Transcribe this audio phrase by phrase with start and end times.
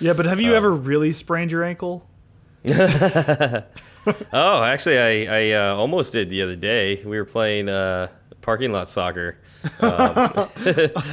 [0.00, 2.06] Yeah, but have you ever really sprained your ankle?
[4.32, 7.02] Oh, actually, I I uh, almost did the other day.
[7.04, 8.08] We were playing uh,
[8.40, 9.36] parking lot soccer
[9.80, 9.90] um,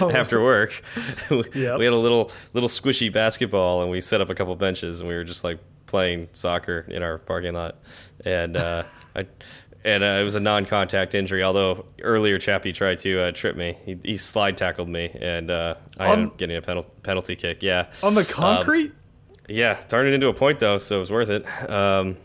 [0.15, 0.81] after work.
[1.29, 5.10] we had a little little squishy basketball, and we set up a couple benches, and
[5.10, 7.78] we were just like playing soccer in our parking lot.
[8.24, 8.83] And uh,
[9.15, 9.26] I
[9.86, 11.44] and uh, it was a non-contact injury.
[11.44, 13.78] Although earlier, Chappie tried to uh, trip me.
[13.85, 17.35] He, he slide tackled me, and uh, I On- ended up getting a penal penalty
[17.38, 17.63] kick.
[17.63, 18.91] Yeah, On the concrete?
[19.48, 21.45] yeah, turned it into a point though, so it was worth it.
[21.70, 22.17] Um,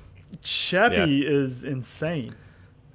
[0.42, 2.34] Chappie is insane.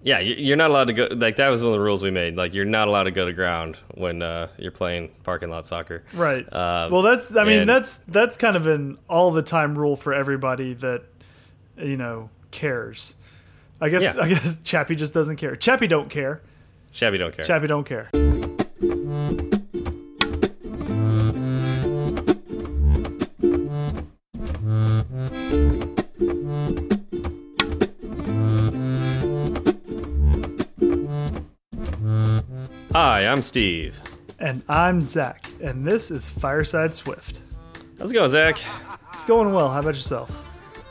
[0.03, 1.07] Yeah, you- you're not allowed to go.
[1.11, 2.35] Like that was one of the rules we made.
[2.35, 6.03] Like you're not allowed to go to ground when uh, you're playing parking lot soccer.
[6.13, 6.41] Right.
[6.53, 10.13] Um, well, that's I mean that's that's kind of an all the time rule for
[10.13, 11.03] everybody that
[11.77, 13.15] you know cares.
[13.81, 14.15] I guess Yeah.
[14.21, 15.55] I guess Chappie just doesn't care.
[15.55, 16.41] Chappie don't care.
[16.91, 17.45] Chappie don't care.
[17.45, 18.09] Chappie don't care.
[32.91, 33.97] Hi, I'm Steve.
[34.39, 37.41] And I'm Zach, and this is Fireside Swift.
[37.99, 38.59] How's it going, Zach?
[39.13, 39.69] It's going well.
[39.69, 40.29] How about yourself?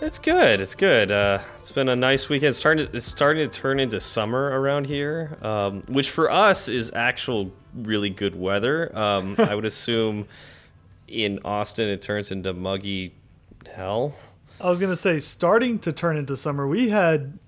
[0.00, 0.61] It's good.
[0.61, 1.12] It's good.
[1.12, 2.50] Uh, it's been a nice weekend.
[2.50, 2.87] It's starting.
[2.87, 7.53] To, it's starting to turn into summer around here, um, which for us is actual
[7.75, 8.97] really good weather.
[8.97, 10.27] Um, I would assume
[11.06, 13.14] in Austin it turns into muggy
[13.73, 14.14] hell.
[14.61, 16.67] I was gonna say, starting to turn into summer.
[16.67, 17.39] We had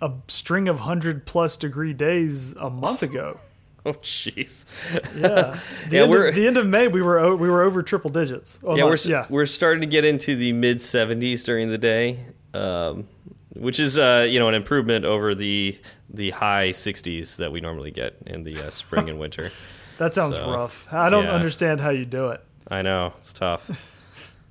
[0.00, 3.38] a string of hundred plus degree days a month ago.
[3.86, 4.64] Oh, jeez.
[4.94, 5.58] Yeah, the,
[5.90, 8.60] Yeah, end we're- of, the end of May, we were we were over triple digits.
[8.62, 9.26] Oh, yeah, not- we're yeah.
[9.28, 12.18] we're starting to get into the mid 70s during the day,
[12.54, 13.08] um,
[13.54, 15.78] which is uh, you know an improvement over the
[16.10, 19.50] the high 60s that we normally get in the uh, spring and winter.
[19.98, 20.86] That sounds So, rough.
[20.92, 21.32] I don't yeah.
[21.34, 22.40] understand how you do it.
[22.66, 23.70] I know it's tough.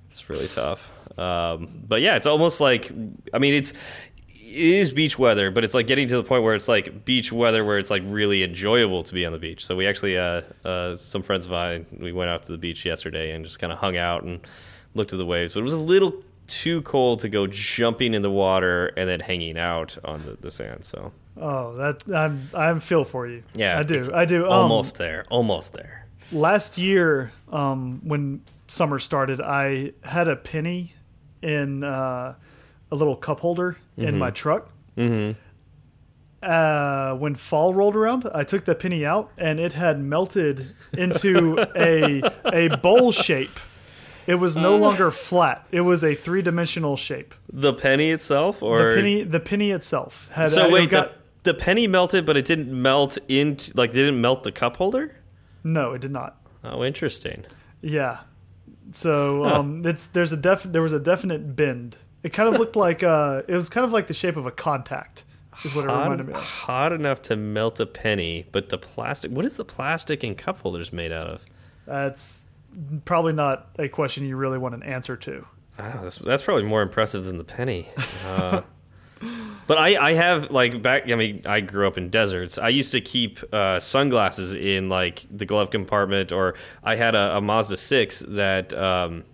[0.09, 0.91] it's really tough.
[1.17, 2.89] Um, but yeah, it's almost like
[3.33, 3.75] I mean it's it
[4.51, 7.63] is beach weather, but it's like getting to the point where it's like beach weather
[7.65, 9.65] where it's like really enjoyable to be on the beach.
[9.65, 12.85] So we actually uh, uh, some friends of mine we went out to the beach
[12.85, 14.39] yesterday and just kind of hung out and
[14.95, 15.53] looked at the waves.
[15.53, 19.19] But it was a little too cold to go jumping in the water and then
[19.21, 20.83] hanging out on the, the sand.
[20.85, 23.43] So Oh, that I'm I'm feel for you.
[23.53, 24.09] yeah, I do.
[24.13, 24.45] I do.
[24.45, 26.05] Um, almost there, almost there.
[26.33, 30.93] last year, um, when summer started, I had a penny
[31.41, 32.35] in uh,
[32.91, 34.69] a little cup holder in my truck.
[34.97, 35.39] Mm-hmm.
[36.43, 41.67] Uh, when fall rolled around, I took the penny out, and it had melted into
[41.75, 43.59] a a bowl shape.
[44.25, 47.35] It was no longer flat; it was a three dimensional shape.
[47.53, 50.49] The penny itself, or The penny, the penny itself had.
[50.49, 51.13] So uh, wait, got,
[51.43, 55.15] the, the penny melted, but it didn't melt into like didn't melt the cup holder.
[55.63, 56.37] no, it did not.
[56.63, 57.45] Oh, interesting.
[57.81, 58.21] Yeah.
[58.93, 61.97] So um, it's there's a def there was a definite bend.
[62.23, 64.51] It kind of looked like uh, it was kind of like the shape of a
[64.51, 65.23] contact.
[65.63, 66.41] Is what it Hot, reminded me of.
[66.41, 69.31] hot enough to melt a penny, but the plastic.
[69.31, 71.41] What is the plastic in cup holders made out of?
[71.85, 72.45] That's
[73.05, 75.45] probably not a question you really want an answer to.
[75.77, 77.87] Ah, that's, that's probably more impressive than the penny.
[78.25, 78.61] Uh,
[79.67, 81.09] but I, I have like back.
[81.09, 82.57] I mean, I grew up in deserts.
[82.57, 87.37] I used to keep uh, sunglasses in like the glove compartment, or I had a,
[87.37, 89.25] a Mazda six that um,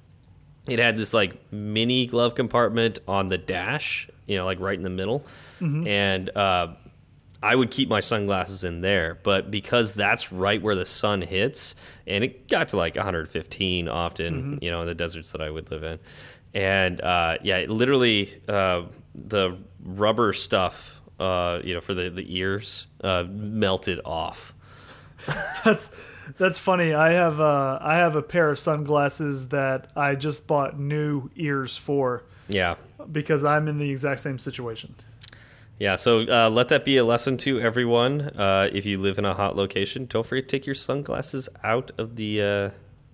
[0.67, 4.09] it had this like mini glove compartment on the dash.
[4.25, 5.25] You know, like right in the middle,
[5.87, 6.29] and.
[6.35, 6.75] Uh,
[7.41, 11.75] I would keep my sunglasses in there, but because that's right where the sun hits,
[12.07, 15.69] and it got to like 115 often, you know, in the deserts that I would
[15.69, 15.99] live in,
[16.55, 22.87] and uh, yeah, literally uh, the rubber stuff, uh, you know, for the the ears
[23.03, 24.55] uh, melted off.
[25.63, 25.95] That's
[26.37, 26.93] that's funny.
[26.93, 31.77] I have uh, I have a pair of sunglasses that I just bought new ears
[31.77, 32.75] for Yeah,
[33.11, 34.95] because I'm in the exact same situation.
[35.79, 35.95] yeah.
[35.95, 38.21] So uh, let that be a lesson to everyone.
[38.21, 41.91] Uh, if you live in a hot location, don't forget to take your sunglasses out
[41.97, 42.71] of the.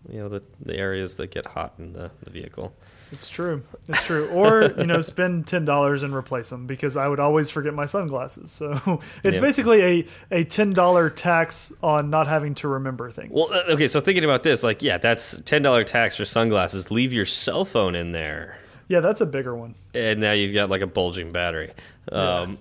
[0.10, 2.74] You know the, the areas that get hot in the, the vehicle.
[3.14, 3.64] It's true.
[3.88, 4.28] It's true.
[4.30, 7.86] Or you know, spend ten dollars and replace them because I would always forget my
[7.86, 8.52] sunglasses.
[8.52, 9.42] So it's Yeah.
[9.42, 10.06] basically a
[10.40, 13.32] a ten dollar tax on not having to remember things.
[13.34, 16.92] Well, uh, okay, so thinking about this, like, yeah, that's ten dollar tax for sunglasses.
[16.92, 18.58] Leave your cell phone in there,
[18.90, 19.76] yeah, that's a bigger one.
[19.94, 21.72] and now you've got like a bulging battery.
[22.12, 22.58] Um,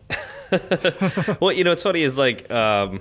[1.41, 3.01] well, you know, what's funny is like, um,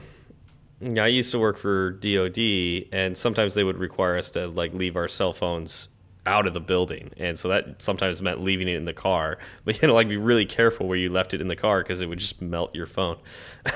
[0.84, 4.96] I used to work for DoD, and sometimes they would require us to like leave
[4.96, 5.88] our cell phones
[6.26, 9.38] out of the building, and so that sometimes meant leaving it in the car.
[9.66, 12.02] But you know, like, be really careful where you left it in the car because
[12.02, 13.18] it would just melt your phone.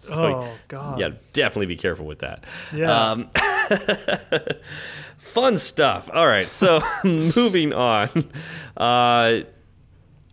[0.00, 1.00] So, Oh God.
[1.00, 2.44] yeah, definitely be careful with that.
[2.72, 3.10] Yeah.
[3.10, 3.30] Um,
[5.18, 6.08] fun stuff.
[6.12, 8.30] All right, so moving on.
[8.76, 9.40] Uh,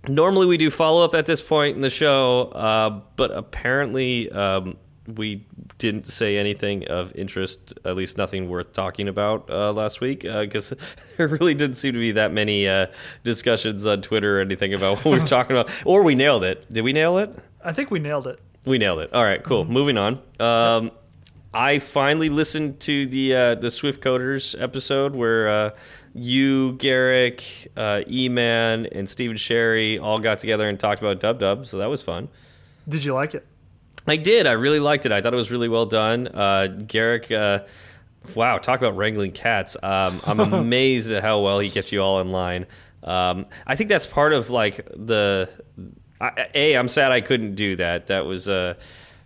[0.08, 4.78] normally we do follow up at this point in the show, uh, but apparently um,
[5.07, 5.46] we
[5.78, 10.74] didn't say anything of interest, at least nothing worth talking about uh, last week, because
[11.18, 12.88] there really didn't seem to be that many uh,
[13.24, 15.72] discussions on Twitter or anything about what we were talking about.
[15.86, 16.72] Or we nailed it.
[16.72, 17.36] Did we nail it?
[17.63, 18.40] I think we nailed it.
[18.66, 19.13] We nailed it.
[19.13, 19.66] All right, cool.
[19.66, 20.19] Moving on.
[20.40, 20.92] Um,
[21.54, 25.69] I finally listened to the uh, the Swift Coders episode where uh,
[26.13, 31.40] you, Garrick, uh, E Man, and Stephen Sherry all got together and talked about Dub
[31.40, 31.66] Dub.
[31.68, 32.28] So that was fun.
[32.90, 33.48] Did you like it?
[34.07, 34.48] I did.
[34.48, 35.12] I really liked it.
[35.12, 36.28] I thought it was really well done.
[36.28, 37.62] Uh, Garrick, uh,
[38.36, 39.78] wow, talk about wrangling cats.
[39.81, 42.66] Um, I'm amazed at how well he kept you all in line.
[43.04, 45.50] Um, I think that's part of like the.
[46.19, 48.07] I, a, I'm sad I couldn't do that.
[48.07, 48.75] That was uh,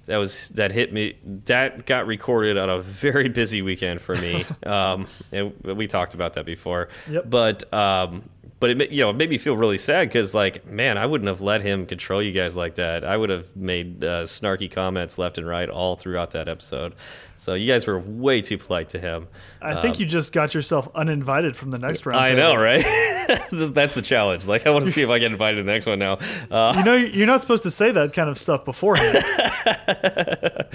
[0.07, 1.17] that was that hit me.
[1.45, 4.45] That got recorded on a very busy weekend for me.
[4.65, 6.89] um, and we talked about that before.
[7.09, 7.29] Yep.
[7.29, 8.23] But um,
[8.59, 11.27] but it you know it made me feel really sad because like man, I wouldn't
[11.27, 13.03] have let him control you guys like that.
[13.03, 16.95] I would have made uh, snarky comments left and right all throughout that episode.
[17.39, 19.27] So you guys were way too polite to him.
[19.61, 22.17] I think you just got yourself uninvited from the next round.
[22.17, 22.83] Um, I know, right?
[23.51, 24.45] That's the challenge.
[24.45, 26.19] Like, I want to see if I get invited to the next one now.
[26.51, 29.23] Uh, You know, you're not supposed to say that kind of stuff beforehand.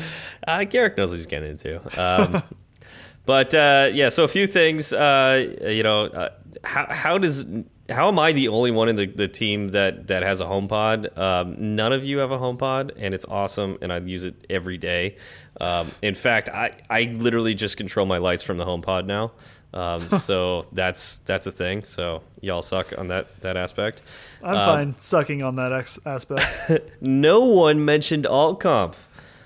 [0.49, 2.03] uh, Garrick knows what he's getting into.
[2.03, 2.43] Um,
[3.27, 4.93] but uh, yeah, so a few things.
[4.93, 6.31] Uh, you know, uh,
[6.65, 7.45] how how does
[7.91, 11.17] how am I the only one in the, the team that that has a HomePod?
[11.19, 14.79] Um, none of you have a HomePod, and it's awesome, and I use it every
[14.79, 15.17] day.
[15.61, 19.33] Um, in fact, I I literally just control my lights from the HomePod now.
[19.75, 21.85] Um, so that's that's a thing.
[21.85, 24.03] So y'all suck on that that aspect.
[24.43, 26.47] I'm Um, fine sucking on that ex- aspect.
[27.01, 28.95] No one mentioned AltConf.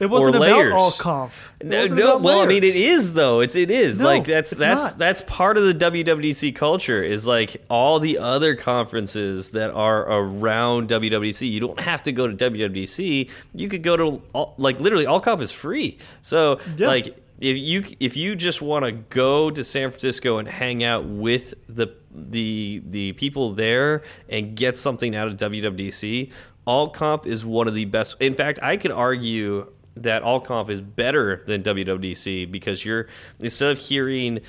[0.01, 0.73] It wasn't or about layers.
[0.75, 1.31] AltConf.
[1.63, 2.03] No, no.
[2.13, 3.41] about Well, I mean, it is though.
[3.41, 4.99] It's it is No, like that's that's not.
[4.99, 7.03] that's part of the WWDC culture.
[7.03, 11.51] Is like all the other conferences that are around WWDC.
[11.51, 13.31] You don't have to go to WWDC.
[13.55, 15.99] You could go to all, like literally AltConf is free.
[16.23, 16.87] So Yeah.
[16.87, 17.07] like
[17.41, 21.55] if you if you just want to go to San Francisco and hang out with
[21.69, 26.31] the the the people there and get something out of WWDC,
[26.67, 28.17] AltConf is one of the best.
[28.21, 29.71] In fact, I could argue
[30.03, 33.09] that AltConf is better than WWDC because you're
[33.41, 34.41] instead of hearing.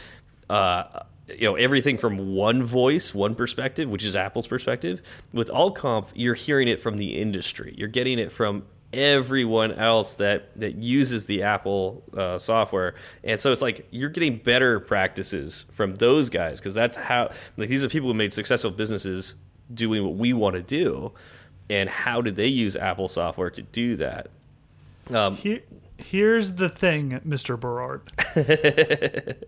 [0.49, 1.03] Uh,
[1.37, 5.01] you know everything from one voice, one perspective, which is Apple's perspective.
[5.33, 7.75] With AltConf, you're hearing it from the industry.
[7.77, 13.51] You're getting it from everyone else that that uses the Apple uh, software, and so
[13.51, 17.89] it's like you're getting better practices from those guys because that's how like these are
[17.89, 19.35] people who made successful businesses
[19.73, 21.11] doing what we want to do,
[21.69, 24.29] and how did they use Apple software to do that?
[25.09, 25.61] Um, Here,
[25.97, 27.59] here's the thing, Mr.
[27.59, 28.01] Berard.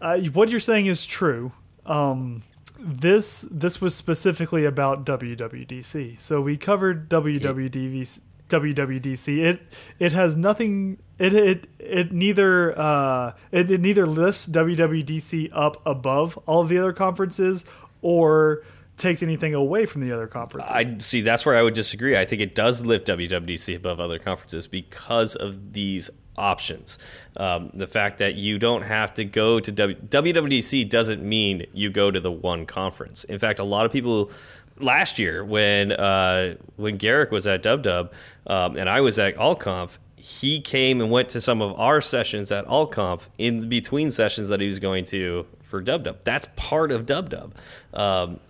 [0.00, 1.52] uh, what you're saying is true.
[1.86, 2.42] Um,
[2.78, 8.20] this this was specifically about WWDC, so we covered WWDC.
[8.48, 9.38] WWDC.
[9.38, 9.62] It
[9.98, 10.98] it has nothing.
[11.18, 16.92] It it it neither uh it, it neither lifts WWDC up above all the other
[16.92, 17.64] conferences
[18.02, 18.62] or
[18.96, 20.70] takes anything away from the other conferences.
[20.70, 21.20] I see.
[21.20, 22.16] That's where I would disagree.
[22.16, 26.98] I think it does lift WWDC above other conferences because of these options.
[27.36, 31.90] Um, the fact that you don't have to go to w WWDC doesn't mean you
[31.90, 33.24] go to the one conference.
[33.24, 34.30] In fact, a lot of people
[34.78, 38.10] last year when uh, when Garrick was at DubDub
[38.46, 42.50] um, and I was at AltConf, he came and went to some of our sessions
[42.50, 46.22] at AltConf in between sessions that he was going to for DubDub.
[46.22, 47.52] That's part of DubDub.
[47.92, 48.40] Um,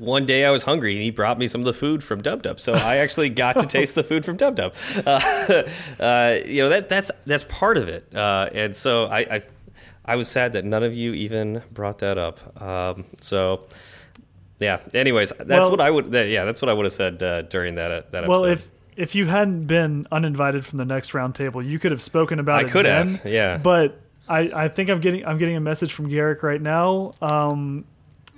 [0.00, 2.42] one day I was hungry and he brought me some of the food from Dub
[2.42, 4.74] Dub, so I actually got to taste the food from Dub Dub.
[5.06, 5.62] Uh,
[6.00, 9.42] uh, you know that that's that's part of it, uh, and so I, I
[10.04, 12.60] I was sad that none of you even brought that up.
[12.60, 13.66] Um, so
[14.60, 14.80] yeah.
[14.92, 16.12] Anyways, that's Well- what I would.
[16.12, 18.28] That, yeah, that's what I would have said uh, during that uh, that episode.
[18.30, 22.38] well, if if you hadn't been uninvited from the next roundtable, you could have spoken
[22.38, 22.70] about I it.
[22.70, 23.56] could then, have, yeah.
[23.56, 27.12] But I, I think I'm getting I'm getting a message from Garrick right now.
[27.20, 27.84] Um,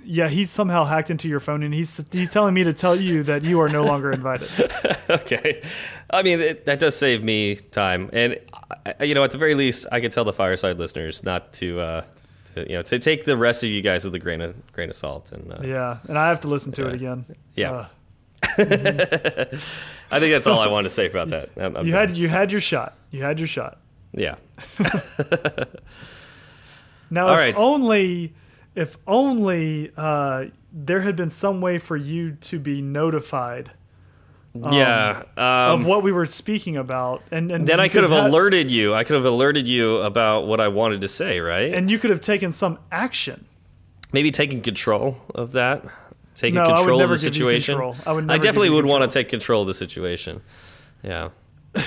[0.07, 3.23] yeah, he's somehow hacked into your phone and he's he's telling me to tell you
[3.23, 4.49] that you are no longer invited.
[5.09, 5.61] okay.
[6.09, 8.39] I mean, it, that does save me time, and
[8.85, 11.79] I, you know, at the very least, I could tell the fireside listeners not to,
[11.79, 12.05] uh,
[12.55, 14.89] to you know, to take the rest of you guys with a grain of grain
[14.89, 15.31] of salt.
[15.31, 17.25] And uh, yeah, and I have to listen to it again.
[17.55, 17.71] Yeah.
[17.71, 17.85] Uh,
[20.09, 21.49] I think that's all I wanted to say about that.
[21.57, 22.07] I'm, I'm you done.
[22.09, 22.95] had you had your shot.
[23.11, 23.79] You had your shot.
[24.13, 24.35] yeah.
[27.09, 27.55] Now, All if right.
[27.55, 28.33] only,
[28.77, 33.71] if only uh, there had been some way for you to be notified
[34.71, 35.23] yeah.
[35.37, 38.71] Um, of what we were speaking about, and and then I could have had- alerted
[38.71, 38.93] you.
[38.93, 41.73] I could have alerted you about what I wanted to say, right?
[41.73, 43.45] and you could have taken some action.
[44.13, 45.83] Maybe taking control of that.
[46.33, 47.73] Taking No, I control of the situation.
[47.73, 47.95] control.
[48.05, 50.41] I would give definitely would want to take control of the situation.
[51.03, 51.29] Yeah.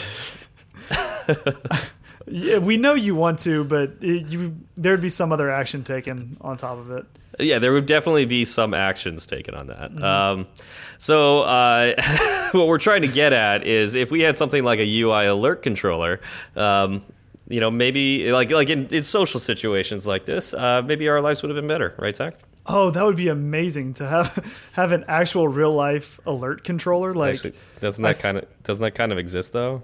[2.30, 6.37] Yeah, we know you want to, but it, you there'd be some other action taken
[6.40, 7.04] on top of it.
[7.38, 9.92] Yeah, there would definitely be some actions taken on that.
[9.92, 10.04] Mm-hmm.
[10.04, 10.46] Um,
[10.99, 11.94] so, uh,
[12.52, 15.62] what we're trying to get at is if we had something like a UI alert
[15.62, 16.20] controller,
[16.56, 17.02] um,
[17.49, 21.42] you know, maybe like like in, in social situations like this, uh, maybe our lives
[21.42, 22.34] would have been better, right, Zach?
[22.66, 27.12] Oh, that would be amazing to have have an actual real life alert controller.
[27.12, 29.82] Like, Actually, doesn't that kind of doesn't that kind of exist though?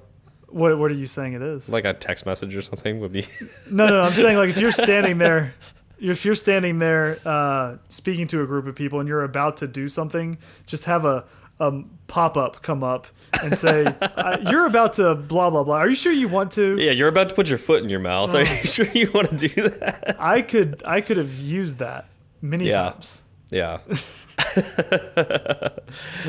[0.57, 1.35] What what are you saying?
[1.35, 3.27] It is Like a text message or something would be.
[3.71, 4.01] no, no.
[4.01, 5.55] I'm saying like if you're standing there,
[5.99, 9.67] if you're standing there uh, speaking to a group of people and you're about to
[9.67, 11.25] do something, just have a
[11.59, 13.07] um, pop up come up
[13.43, 15.77] and say uh, you're about to blah blah blah.
[15.77, 16.77] Are you sure you want to?
[16.79, 18.31] yeah, you're about to put your foot in your mouth.
[18.35, 18.41] Are Oh.
[18.41, 20.17] you sure you want to do that?
[20.19, 22.09] I could I could have used that
[22.43, 22.91] many Yeah.
[22.91, 23.23] times.
[23.51, 23.79] Yeah.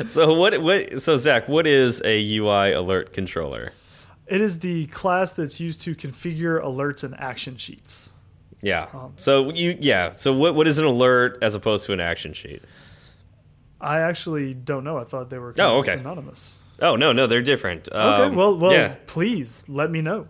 [0.08, 0.60] so what?
[0.62, 1.02] What?
[1.02, 3.72] So Zach, what is a UI alert controller?
[4.28, 8.10] It is the class that's used to configure alerts and action sheets.
[8.60, 8.88] Yeah.
[8.92, 10.10] Um, so you yeah.
[10.10, 12.62] So what what is an alert as opposed to an action sheet?
[13.80, 14.98] I actually don't know.
[14.98, 15.96] I thought they were Oh, kind of okay.
[15.96, 16.58] synonymous.
[16.80, 17.88] Oh no no they're different.
[17.88, 18.96] Okay, Um, well, well, yeah.
[19.06, 20.26] please let me know.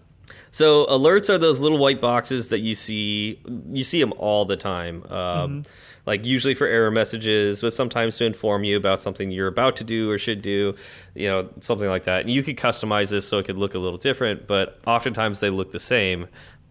[0.50, 3.40] So alerts are those little white boxes that you see
[3.70, 5.04] you see them all the time.
[5.04, 5.60] Um, Mm-hmm.
[6.08, 9.84] Like usually for error messages, but sometimes to inform you about something you're about to
[9.84, 10.74] do or should do,
[11.14, 12.22] you know, something like that.
[12.22, 15.50] And you could customize this so it could look a little different, but oftentimes they
[15.50, 16.26] look the same.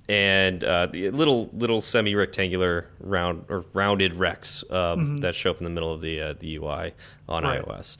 [0.10, 5.58] And uh, the little little semi rectangular round or rounded rects um, that show up
[5.60, 6.94] in the middle of the uh, the UI
[7.30, 7.44] on.
[7.44, 7.62] Right.
[7.64, 7.98] iOS.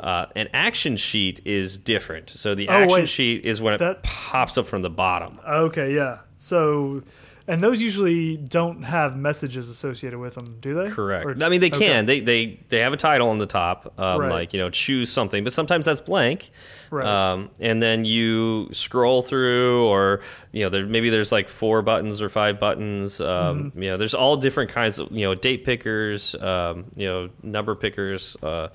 [0.00, 2.30] Uh, an action sheet is different.
[2.30, 3.08] So the Oh, action wait.
[3.10, 5.38] sheet is when it That- pops up from the bottom.
[5.46, 6.20] Okay, yeah.
[6.38, 7.02] So,
[7.50, 10.88] and those usually don't have messages associated with them, do they?
[10.90, 11.26] Correct.
[11.26, 11.86] Or- I mean, they okay.
[11.86, 12.06] can.
[12.06, 14.30] They they they have a title on the top, um, Right.
[14.30, 15.44] like you know, choose something.
[15.44, 16.50] But sometimes that's blank.
[16.90, 17.06] Right.
[17.06, 20.20] Um, and then you scroll through, or
[20.52, 23.20] you know, there maybe there's like four buttons or five buttons.
[23.20, 23.82] Um, Mm-hmm.
[23.82, 27.74] You know, there's all different kinds of you know date pickers, um, you know, number
[27.74, 28.68] pickers, uh,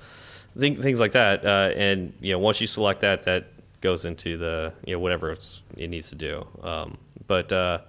[0.57, 1.45] thing, things like that.
[1.45, 3.47] Uh, and you know, once you select that, that
[3.81, 6.45] goes into the you know whatever it's, it needs to do.
[6.63, 7.79] Um, but uh,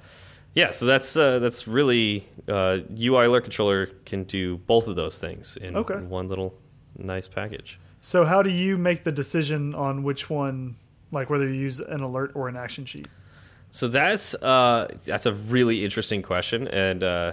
[0.56, 5.18] yeah, so that's uh, that's really uh, UI alert controller can do both of those
[5.18, 5.94] things in Okay.
[5.94, 6.54] one little
[6.98, 7.78] nice package.
[8.00, 10.76] So, how do you make the decision on which one,
[11.12, 13.06] like whether you use an alert or an action sheet?
[13.70, 17.32] So that's uh, that's a really interesting question, and uh,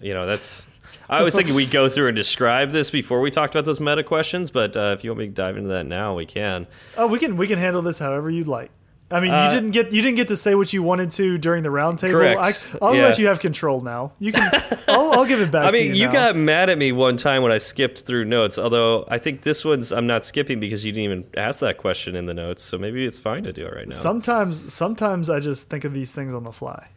[0.00, 0.64] you know that's.
[1.08, 4.02] I was thinking we'd go through and describe this before we talked about those meta
[4.02, 6.66] questions, but uh, if you want me to dive into that now, we can.
[6.96, 8.70] Oh, we can we can handle this however you'd like.
[9.08, 11.38] I mean, Uh, you didn't get you didn't get to say what you wanted to
[11.38, 12.36] during the roundtable.
[12.82, 13.06] I'll Yeah.
[13.06, 14.12] let you have control now.
[14.18, 14.50] You can.
[14.88, 15.64] I'll, I'll give it back.
[15.68, 18.58] I mean, you, you got mad at me one time when I skipped through notes.
[18.58, 22.16] Although I think this one's I'm not skipping because you didn't even ask that question
[22.16, 22.62] in the notes.
[22.62, 23.94] So maybe it's fine to do it right now.
[23.94, 26.88] Sometimes, sometimes I just think of these things on the fly.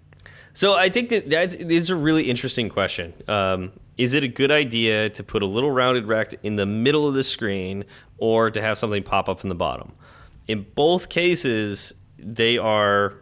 [0.54, 3.14] So I think that that's it's a really interesting question.
[3.28, 7.08] Um, is it a good idea to put a little rounded rect in the middle
[7.08, 7.86] of the screen,
[8.18, 9.92] or to have something pop up from the bottom?
[10.48, 13.14] In both cases, they are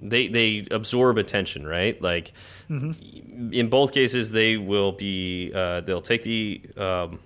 [0.00, 2.00] they they absorb attention, right?
[2.00, 2.32] Like
[2.68, 7.20] in both cases, they will be uh, they'll take the um,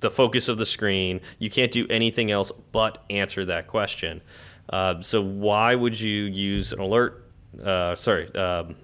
[0.00, 1.20] the focus of the screen.
[1.38, 4.22] You can't do anything else but answer that question.
[4.68, 7.24] Uh, so why would you use an alert?
[7.62, 8.76] Uh, sorry, um,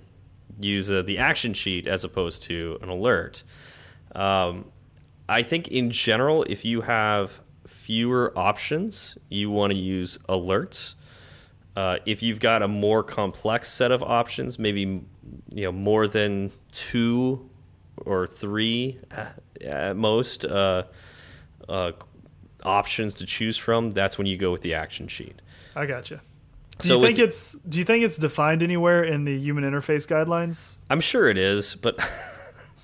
[0.60, 3.42] use uh, the action sheet as opposed to an alert.
[4.14, 4.66] Um,
[5.28, 10.94] I think in general, if you have fewer options, you want to use alerts.
[11.74, 16.52] Uh, if you've got a more complex set of options, maybe you know more than
[16.70, 17.48] two
[17.96, 18.98] or three
[19.64, 20.82] at most uh,
[21.68, 21.92] uh,
[22.62, 25.40] options to choose from, that's when you go with the action sheet.
[25.74, 26.20] I gotcha.
[26.80, 29.64] Do So you think with- it's Do you think it's defined anywhere in the human
[29.64, 30.72] interface guidelines?
[30.90, 31.96] I'm sure it is, but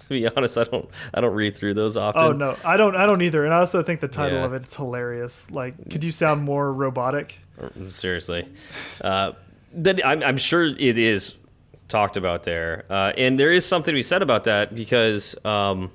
[0.08, 2.22] to be honest, I don't I don't read through those often.
[2.22, 2.96] Oh no, I don't.
[2.96, 3.44] I don't either.
[3.44, 4.44] And I also think the title Yeah.
[4.46, 5.50] of it's hilarious.
[5.50, 7.38] Like, could you sound more robotic?
[7.88, 8.48] Seriously,
[9.02, 9.32] uh,
[9.74, 11.34] but I'm, I'm sure it is
[11.88, 15.90] talked about there, uh, and there is something to be said about that because, um,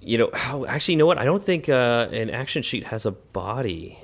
[0.00, 1.18] you know, oh, actually, you know what?
[1.18, 3.98] I don't think uh, an action sheet has a body.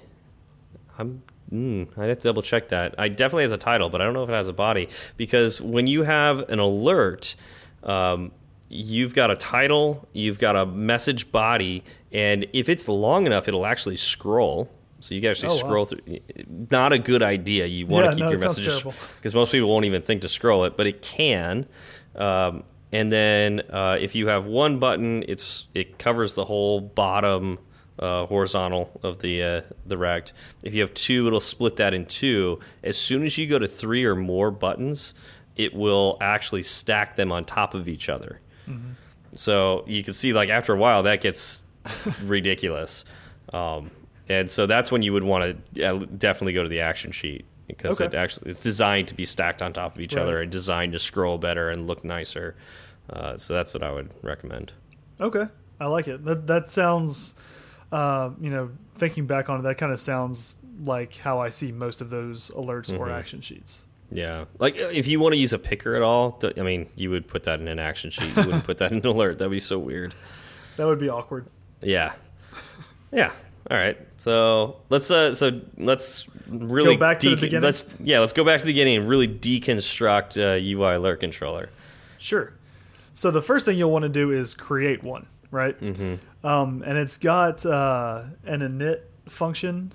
[0.99, 1.23] I'm.
[1.53, 2.95] Mm, I have to double check that.
[2.97, 5.61] I definitely has a title, but I don't know if it has a body because
[5.61, 7.35] when you have an alert,
[7.83, 8.31] um,
[8.71, 13.67] you've got a title, you've got a message body, and if it's long enough, it'll
[13.67, 14.71] actually scroll.
[15.01, 15.59] So you can actually Oh, wow.
[15.61, 16.01] scroll through.
[16.71, 17.67] Not a good idea.
[17.67, 18.83] You want Yeah, to keep no, your messages
[19.17, 21.67] because most people won't even think to scroll it, but it can.
[22.15, 27.59] Um, and then uh, if you have one button, it's it covers the whole bottom
[27.99, 30.33] uh, horizontal of the uh, the rect.
[30.63, 32.61] If you have two, it'll split that in two.
[32.85, 35.15] As soon as you go to three or more buttons,
[35.57, 38.41] it will actually stack them on top of each other.
[39.37, 41.63] So you can see, like after a while, that gets
[42.23, 43.05] ridiculous.
[43.53, 43.91] Um,
[44.29, 48.01] and so that's when you would want to definitely go to the action sheet because
[48.01, 48.07] Okay.
[48.07, 50.23] it actually it's designed to be stacked on top of each Right.
[50.23, 52.57] other and designed to scroll better and look nicer.
[53.09, 54.73] Uh, so that's what I would recommend.
[55.21, 55.47] Okay,
[55.81, 56.25] I like it.
[56.25, 57.35] That that sounds,
[57.93, 61.73] uh, you know, thinking back on it, that kind of sounds like how I see
[61.73, 63.13] most of those alerts or Mhm.
[63.19, 63.85] action sheets.
[64.13, 67.11] Yeah, like uh, if you want to use a picker at all, I mean, you
[67.11, 68.37] would put that in an action sheet.
[68.37, 69.39] You wouldn't put that in an alert.
[69.39, 70.15] That'd be so weird.
[70.77, 71.47] That would be awkward.
[71.81, 72.15] Yeah,
[73.13, 73.31] yeah.
[73.71, 73.97] All right.
[74.17, 77.63] So let's uh, so let's really Go back to the beginning?
[77.63, 81.71] Let's yeah, let's go back to the beginning and really deconstruct uh, UI alert controller.
[82.19, 82.53] Sure.
[83.15, 85.79] So the first thing you'll want to do is create one, right?
[85.81, 86.47] Mm-hmm.
[86.47, 89.93] Um, and it's got uh, an init function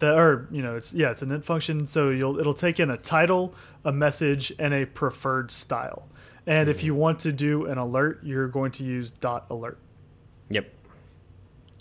[0.00, 1.86] that, or you know, it's yeah, it's an init function.
[1.86, 6.08] So you'll it'll take in a title, a message, and a preferred style.
[6.46, 6.86] And if hmm.
[6.86, 9.78] you want to do an alert, you're going to use dot alert.
[10.50, 10.72] Yep.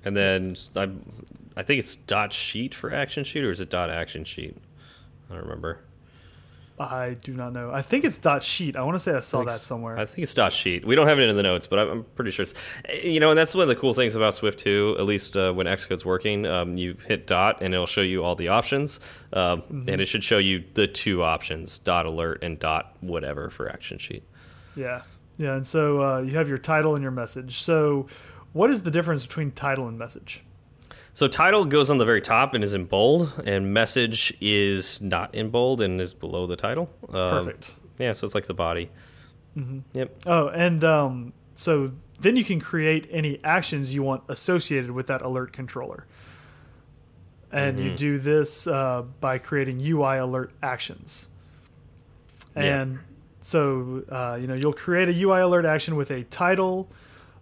[0.04, 0.90] And then I,
[1.56, 4.56] I think it's dot sheet for action sheet, or is it dot action sheet?
[5.30, 5.80] I don't remember.
[6.80, 7.72] I do not know.
[7.72, 8.76] I think it's dot sheet.
[8.76, 9.98] I want to say I saw that somewhere.
[9.98, 10.86] I think it's dot sheet.
[10.86, 12.54] We don't have it in the notes, but I'm, I'm pretty sure it's.
[13.04, 15.52] You know, and that's one of the cool things about Swift 2, at least uh,
[15.54, 16.46] when Xcode's working.
[16.46, 19.00] Um, you hit dot, and it'll show you all the options,
[19.34, 19.90] um, Mm-hmm.
[19.90, 23.98] and it should show you the two options: dot alert and dot whatever for action
[23.98, 24.24] sheet.
[24.76, 25.02] Yeah.
[25.40, 25.56] Yeah.
[25.56, 27.60] And so uh, you have your title and your message.
[27.62, 28.06] So
[28.54, 30.44] what is the difference between title and message?
[31.18, 35.34] So title goes on the very top and is in bold, and message is not
[35.34, 36.92] in bold and is below the title.
[37.10, 37.72] Um, Perfect.
[37.98, 38.92] Yeah, so it's like the body.
[39.94, 40.16] Yep.
[40.28, 45.24] Oh, and um, so then you can create any actions you want associated with that
[45.24, 46.06] alert controller.
[47.52, 51.30] And you do this uh, by creating UI alert actions.
[52.56, 52.82] Yeah.
[52.82, 53.00] And
[53.42, 56.92] so, uh, you know, you'll create a UI alert action with a title,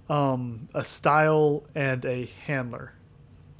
[0.10, 2.95] um, a style, and a handler.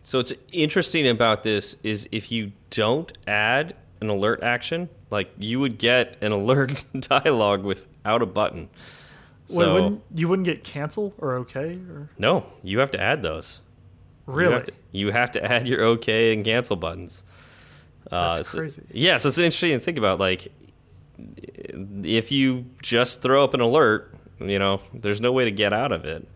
[0.06, 5.60] So what's interesting about this is if you don't add an alert action, like you
[5.60, 8.70] would get an alert dialog without a button.
[9.50, 11.80] Wait, So wouldn't, you wouldn't get cancel or okay?
[11.90, 13.62] Or no, you have to add those.
[14.28, 14.54] You really?
[14.54, 17.24] have to, you have to add your OK and cancel buttons.
[18.12, 18.84] Uh, That's so- crazy.
[18.92, 20.20] yeah, so it's interesting to think about.
[20.20, 20.50] Like,
[22.04, 25.92] if you just throw up an alert, you know, there's no way to get out
[25.92, 26.28] of it.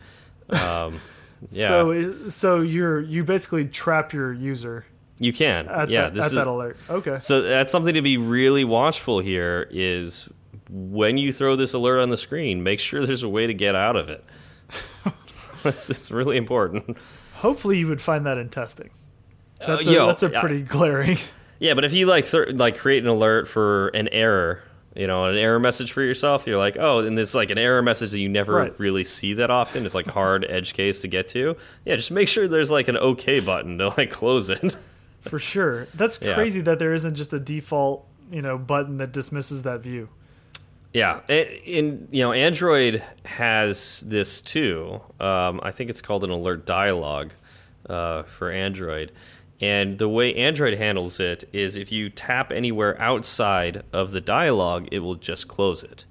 [0.50, 1.00] Um,
[1.50, 4.86] yeah, So, so you're you basically trap your user
[5.22, 5.66] you can.
[5.66, 6.78] yeah, that, this at is that alert.
[6.90, 7.18] Okay.
[7.20, 10.30] So that's something to be really watchful here is
[10.70, 13.76] when you throw this alert on the screen, make sure there's a way to get
[13.76, 14.24] out of it.
[15.66, 16.98] it's, it's really important.
[17.36, 18.90] Hopefully, you would find that in testing.
[19.60, 21.18] That's a, Uh, yo, that's a I- pretty glaring.
[21.60, 24.64] Yeah, but if you like th like create an alert for an error,
[25.00, 27.82] you know, an error message for yourself, you're like, oh, and it's like an error
[27.82, 28.80] message that you never Right.
[28.80, 29.86] really see that often.
[29.86, 31.56] It's like a hard edge case to get to.
[31.86, 34.76] Yeah, just make sure there's like an OK button to like close it.
[35.22, 35.88] For sure.
[35.96, 36.34] That's Yeah.
[36.34, 40.10] crazy that there isn't just a default, you know, button that dismisses that view.
[40.94, 45.00] Yeah, and, you know, Android has this too.
[45.20, 47.30] Um, I think it's called an alert dialog
[47.88, 49.12] uh, for Android.
[49.62, 54.88] And the way Android handles it is if you tap anywhere outside of the dialog,
[54.92, 56.06] it will just close it.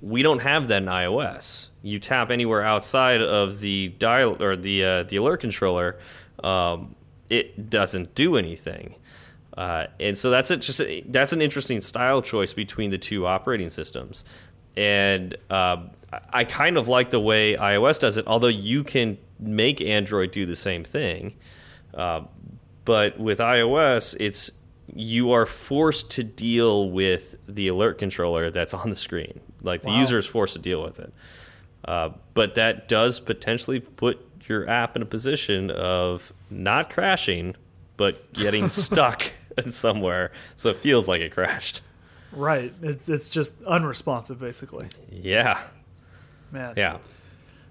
[0.00, 1.68] We don't have that in iOS.
[1.82, 5.98] You tap anywhere outside of the dial or the uh, the alert controller,
[6.42, 6.96] um,
[7.28, 8.96] it doesn't do anything.
[9.56, 13.24] Uh, and so that's a, just a, that's an interesting style choice between the two
[13.26, 14.24] operating systems.
[14.76, 15.36] And
[16.12, 20.30] I- I kind of like the way iOS does it, although you can make Android
[20.32, 21.34] do the same thing.
[21.94, 22.22] Uh,
[22.86, 24.50] but with iOS, it's
[24.94, 29.40] you are forced to deal with the alert controller that's on the screen.
[29.62, 30.00] Like the Wow.
[30.00, 31.12] user is forced to deal with it.
[31.84, 34.18] Uh, but that does potentially put
[34.48, 37.54] your app in a position of not crashing,
[37.96, 39.32] but getting stuck
[39.68, 41.80] somewhere, so it feels like it crashed.
[42.32, 42.72] Right.
[42.82, 44.88] It's it's just unresponsive, basically.
[45.10, 45.58] Yeah,
[46.52, 46.74] Man.
[46.76, 46.98] yeah,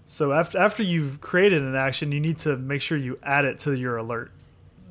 [0.06, 3.60] So after after you've created an action, you need to make sure you add it
[3.60, 4.32] to your alert.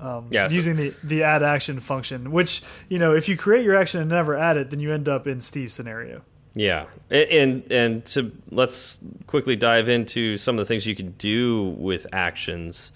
[0.01, 3.65] Um, Yeah, so- using the the add action function, which you know, if you create
[3.65, 6.23] your action and never add it, then you end up in Steve's scenario.
[6.55, 6.87] yeah.
[7.11, 12.07] And and to let's quickly dive into some of the things you can do with
[12.13, 12.91] actions.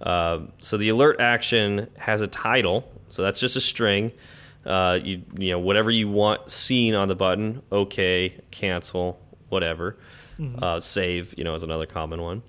[0.00, 4.12] Uh, so the alert action has a title, so that's just a string.
[4.66, 7.62] Uh, you you know whatever you want seen on the button.
[7.72, 9.96] Okay, cancel, whatever.
[10.60, 12.42] Uh, save, you know, is another common one.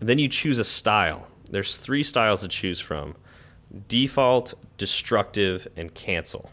[0.00, 1.26] And then you choose a style.
[1.50, 3.14] There's three styles to choose from:
[3.88, 6.50] default, destructive, and cancel.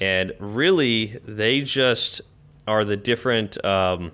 [0.00, 2.20] And really, they just
[2.66, 4.12] are the different, um,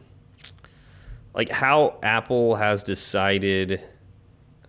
[1.35, 3.81] like how Apple has decided.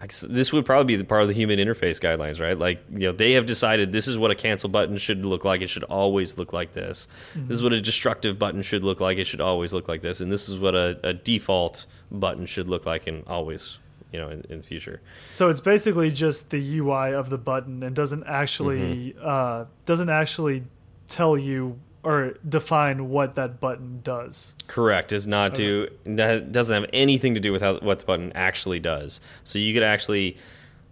[0.02, 2.58] I guess This would probably be the part of the human interface guidelines, right?
[2.58, 5.62] Like, you know, they have decided this is what a cancel button should look like.
[5.62, 7.10] It should always look like this.
[7.36, 9.18] This is what a destructive button should look like.
[9.18, 10.22] It should always look like this.
[10.22, 13.78] And this is what a, a default button should look like and always,
[14.12, 15.02] you know, in, in the future.
[15.30, 19.20] So it's basically just the UI of the button and doesn't actually Mm-hmm.
[19.24, 20.64] uh, doesn't actually
[21.08, 24.56] tell you or define what that button does.
[24.68, 25.12] Correct.
[25.12, 28.80] Is not to that doesn't have anything to do with how what the button actually
[28.80, 29.20] does.
[29.44, 30.38] So you could actually,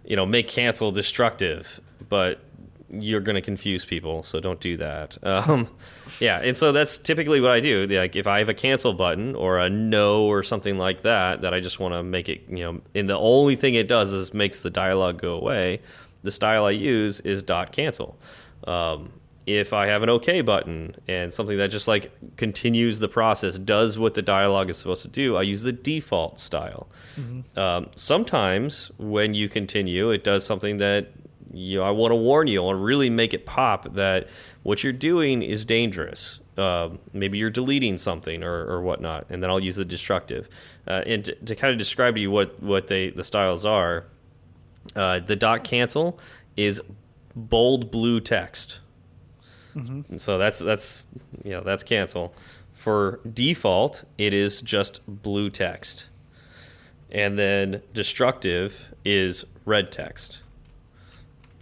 [0.04, 2.40] you know, make cancel destructive, but
[2.90, 4.22] you're going to confuse people.
[4.22, 5.16] So don't do that.
[5.38, 5.68] Um,
[6.20, 7.86] yeah, and so that's typically what I do.
[7.86, 11.54] Like if I have a cancel button or a no or something like that, that
[11.54, 14.34] I just want to make it, you know, and the only thing it does is
[14.34, 15.80] makes the dialogue go away.
[16.24, 18.18] The style I use is dot cancel.
[18.66, 19.12] Um,
[19.46, 23.98] if I have an OK button and something that just like continues the process, does
[23.98, 26.88] what the dialogue is supposed to do, I use the default style.
[27.56, 31.08] Um, sometimes when you continue, it does something that
[31.52, 34.28] you know, I want to warn you, I want to really make it pop that
[34.62, 36.40] what you're doing is dangerous.
[36.56, 40.48] Um, maybe you're deleting something or, or whatnot, and then I'll use the destructive.
[40.86, 44.06] Uh, and to, to kind of describe to you what, what they the styles are,
[44.96, 46.18] uh, the dot cancel
[46.56, 46.82] is
[47.36, 48.80] bold blue text.
[50.08, 51.06] And so that's that's
[51.44, 52.34] you know that's cancel.
[52.72, 56.08] For default, it is just blue text,
[57.10, 60.42] and then destructive is red text.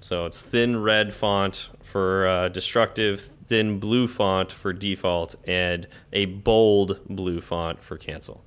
[0.07, 6.27] So it's thin red font for uh, destructive, thin blue font for default, and a
[6.27, 8.45] bold blue font for cancel.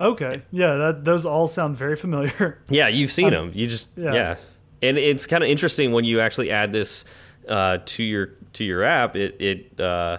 [0.00, 2.62] Okay, yeah, that those all sound very familiar.
[2.68, 3.50] Yeah, you've seen them.
[3.52, 4.14] You just yeah.
[4.14, 4.36] yeah,
[4.82, 7.06] and it's kind of interesting when you actually add this
[7.48, 9.16] uh, to your to your app.
[9.16, 10.18] It it uh,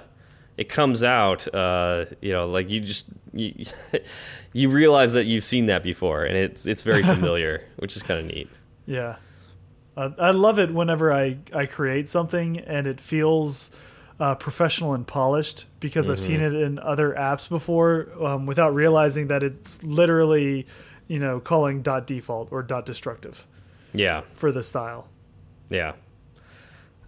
[0.58, 1.48] it comes out.
[1.56, 3.64] Uh, you know, like you just you,
[4.52, 8.20] you realize that you've seen that before, and it's it's very familiar, which is kind
[8.20, 8.50] of neat.
[8.86, 9.16] Yeah,
[9.98, 13.72] uh, I love it whenever I I create something and it feels
[14.20, 16.56] uh, professional and polished because I've seen Mm-hmm.
[16.56, 20.66] it in other apps before um, without realizing that it's literally
[21.08, 23.46] you know calling dot default or dot destructive
[23.94, 25.08] Yeah, for the style.
[25.70, 25.94] yeah.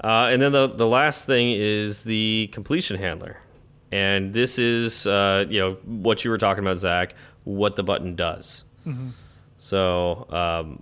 [0.03, 3.37] Uh, and then the the last thing is the completion handler,
[3.91, 7.15] and this is uh, you know what you were talking about, Zach.
[7.45, 8.63] What the button does.
[9.57, 10.81] So um,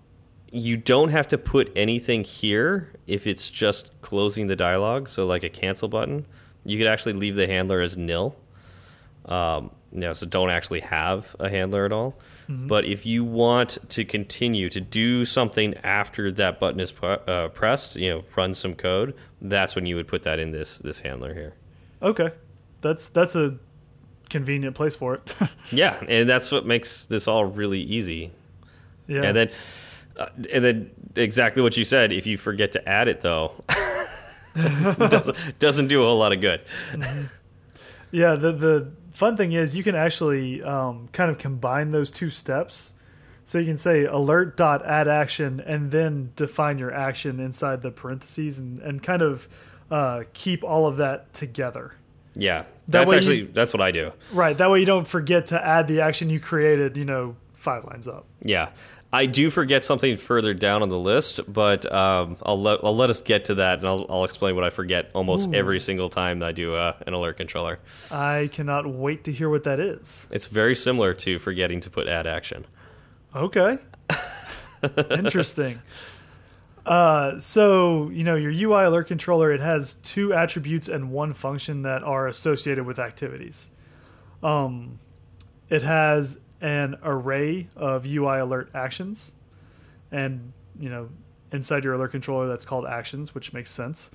[0.54, 5.10] you don't have to put anything here if it's just closing the dialogue.
[5.10, 6.28] So like a cancel button,
[6.64, 8.36] you could actually leave the handler as nil.
[9.26, 12.16] Um, you know, so don't actually have a handler at all.
[12.50, 17.96] But if you want to continue to do something after that button is uh, pressed,
[17.96, 21.34] you know, run some code, that's when you would put that in this this handler
[21.34, 21.54] here.
[22.02, 22.32] Okay,
[22.82, 23.58] that's that's a
[24.30, 25.34] convenient place for it.
[25.72, 28.32] Yeah, and that's what makes this all really easy.
[29.08, 29.50] yeah, And then,
[30.18, 32.12] uh, and then exactly what you said.
[32.12, 33.54] If you forget to add it, though,
[34.56, 36.62] it doesn't doesn't do a whole lot of good.
[38.12, 42.30] Yeah, the the fun thing is you can actually um, kind of combine those two
[42.30, 42.94] steps.
[43.46, 47.92] So you can say alert dot add action and then define your action inside the
[47.92, 49.50] parentheses and, and kind of
[49.92, 51.94] uh, keep all of that together.
[52.36, 54.14] Yeah, That that's actually you- that's what I do.
[54.32, 54.58] Right.
[54.58, 58.08] That way you don't forget to add the action you created, you know, five lines
[58.08, 58.26] up.
[58.42, 58.70] Yeah,
[59.14, 63.12] I do forget something further down on the list, but um, I'll let I'll let
[63.12, 66.42] us get to that, and I'll I'll explain what I forget almost every single time
[66.42, 67.78] I do uh, an alert controller.
[68.10, 70.26] I cannot wait to hear what that is.
[70.32, 72.66] It's very similar to forgetting to put add action.
[73.36, 73.78] Okay.
[75.12, 75.80] Interesting.
[76.84, 81.84] Uh, so you know your UI alert controller it has two attributes and one function
[81.84, 83.70] that are associated with activities.
[84.42, 84.98] Um,
[85.70, 89.34] it has an array of UI alert actions,
[90.12, 91.10] and you know
[91.52, 94.10] inside your alert controller that's called actions, which makes sense.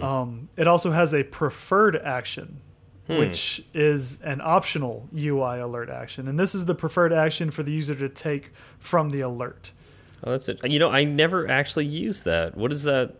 [0.00, 2.60] Um, it also has a preferred action,
[3.08, 7.72] which is an optional UI alert action, and this is the preferred action for the
[7.72, 9.72] user to take from the alert.
[10.24, 10.60] Oh, that's it.
[10.64, 12.56] You know, I never actually use that.
[12.56, 13.16] What does that?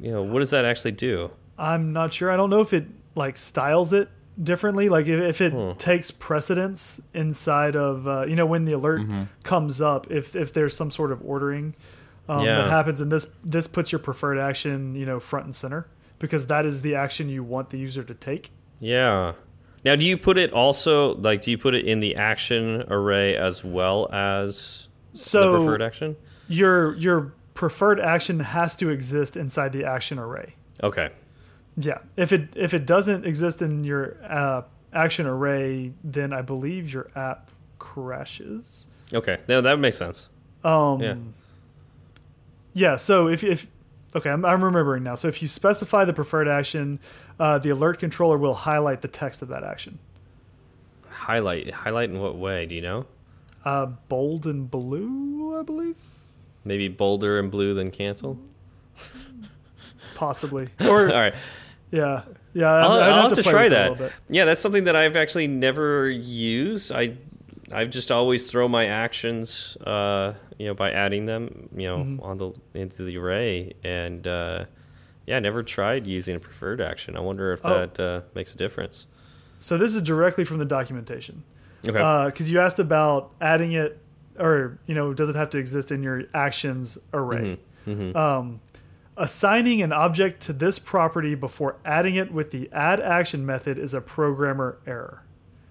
[0.00, 1.30] You know, what does that actually do?
[1.58, 2.30] I'm not sure.
[2.30, 4.08] I don't know if it like styles it
[4.42, 4.88] differently.
[4.88, 9.22] Like if, if it takes precedence inside of uh, you know when the alert Mm-hmm.
[9.42, 11.74] comes up, if if there's some sort of ordering
[12.28, 12.56] um, Yeah.
[12.56, 15.86] that happens, and this this puts your preferred action you know front and center
[16.18, 18.50] because that is the action you want the user to take.
[18.80, 19.32] Yeah.
[19.84, 21.42] Now, do you put it also like?
[21.42, 26.16] Do you put it in the action array as well as So the preferred action?
[26.48, 30.54] your your preferred action has to exist inside the action array.
[30.82, 31.10] Okay.
[31.76, 31.98] Yeah.
[32.16, 34.62] If it if it doesn't exist in your uh,
[34.92, 38.86] action array, then I believe your app crashes.
[39.12, 39.38] Okay.
[39.48, 40.28] No, that makes sense.
[40.64, 41.14] Um, Yeah.
[42.72, 42.96] yeah.
[42.96, 43.66] So if if
[44.14, 45.14] okay, I'm, I'm remembering now.
[45.16, 46.98] So if you specify the preferred action,
[47.38, 49.98] uh, the alert controller will highlight the text of that action.
[51.10, 51.70] Highlight.
[51.70, 52.66] Highlight in what way?
[52.66, 53.06] Do you know?
[53.64, 55.96] Uh, bold and blue, I believe,
[56.64, 58.38] Maybe bolder and blue than cancel.
[60.14, 60.68] possibly.
[60.80, 61.34] Or right.
[61.96, 62.22] Yeah,
[62.54, 62.70] yeah.
[62.72, 64.12] I'll, I'd I'll have to play try with it a that.
[64.28, 66.92] Yeah, that's something that I've actually never used.
[66.92, 67.16] I
[67.72, 72.22] I've just always throw my actions, uh, you know, by adding them, you know, Mm-hmm.
[72.22, 74.64] on the into the array, and uh,
[75.26, 77.16] yeah, I never tried using a preferred action.
[77.16, 77.80] I wonder if Oh.
[77.80, 79.06] that uh, makes a difference.
[79.58, 81.42] So this is directly from the documentation.
[81.84, 82.26] Okay.
[82.30, 83.98] because you asked about adding it,
[84.38, 87.58] or you know, does it have to exist in your actions array?
[87.86, 88.16] Mm-hmm.
[88.16, 88.60] Um,
[89.16, 93.94] assigning an object to this property before adding it with the add action method is
[93.94, 95.22] a programmer error.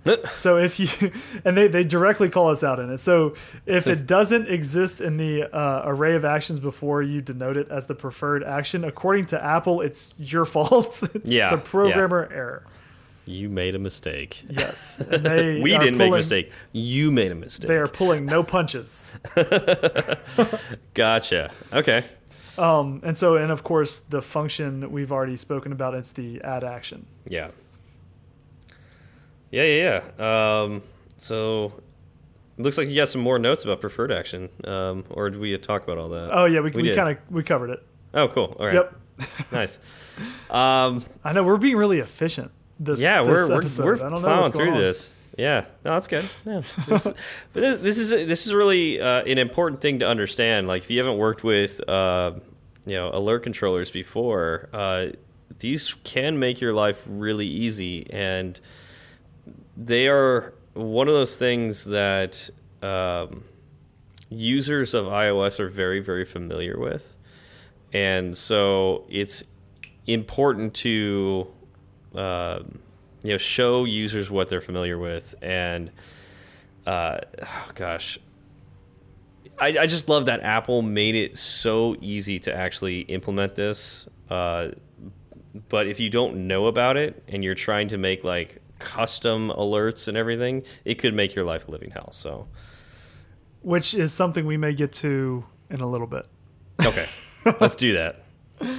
[0.31, 0.88] so if you
[1.45, 2.99] and they, they directly call us out in it.
[2.99, 3.34] So
[3.65, 7.88] if it doesn't exist in the uh, array of actions before you denote it as
[7.88, 11.01] the preferred action, according to Apple, it's your fault.
[11.15, 11.62] it's, Yeah, it's a yeah.
[11.63, 12.63] programmer error.
[13.25, 14.43] you made a mistake.
[14.47, 16.51] Yes, we didn't make a mistake.
[16.71, 17.67] You made a mistake.
[17.67, 19.03] They are pulling no punches.
[20.93, 21.51] Gotcha.
[21.73, 22.05] Okay.
[22.58, 25.94] Um, and so, and of course, the function we've already spoken about.
[25.94, 27.06] It's the add action.
[27.28, 27.50] Yeah.
[29.52, 30.62] Yeah, yeah, yeah.
[30.62, 30.84] Um,
[31.18, 31.74] so
[32.58, 34.50] it looks like you got some more notes about preferred action.
[34.63, 36.30] Um, or did we talk about all that?
[36.32, 37.84] Oh yeah, we, We we, kind of we covered it.
[38.13, 38.56] Oh, cool.
[38.60, 38.76] All right.
[38.76, 38.96] Yep.
[39.52, 39.80] nice.
[40.50, 42.52] Um, I know we're being really efficient.
[42.80, 44.78] This yeah, this we're we're, we're know plowing through on.
[44.78, 45.12] this.
[45.38, 46.30] Yeah, no, that's good.
[46.45, 50.67] Yeah, this, but this, this is this is really uh, an important thing to understand.
[50.67, 52.34] Like, if you haven't worked with uh,
[52.86, 55.08] you know alert controllers before, uh,
[55.60, 58.60] these can make your life really easy, and
[59.76, 62.50] they are one of those things that
[62.82, 63.43] um,
[64.30, 67.13] users of iOS are very very familiar with,
[67.91, 69.43] and so it's
[70.08, 71.48] important to
[72.13, 72.80] um,
[73.26, 75.92] you know show users what they're familiar with and
[76.86, 78.20] uh, oh gosh.
[79.58, 84.70] I, I just love that apple made it so easy to actually implement this uh,
[85.70, 90.08] but if you don't know about it and you're trying to make like custom alerts
[90.08, 92.48] and everything it could make your life a living hell so.
[93.62, 96.28] Which is something we may get to in a little bit.
[96.84, 97.08] okay.
[97.60, 98.24] Let's do that.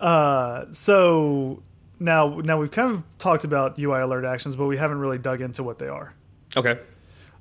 [0.00, 1.62] Uh, so
[2.00, 5.40] now now we've kind of talked about UI alert actions, but we haven't really dug
[5.40, 6.12] into what they are.
[6.56, 6.78] okay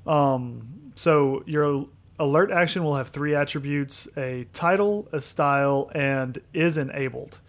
[0.05, 1.87] Um, so your
[2.19, 7.39] alert action will have three attributes: a title, a style, and is enabled.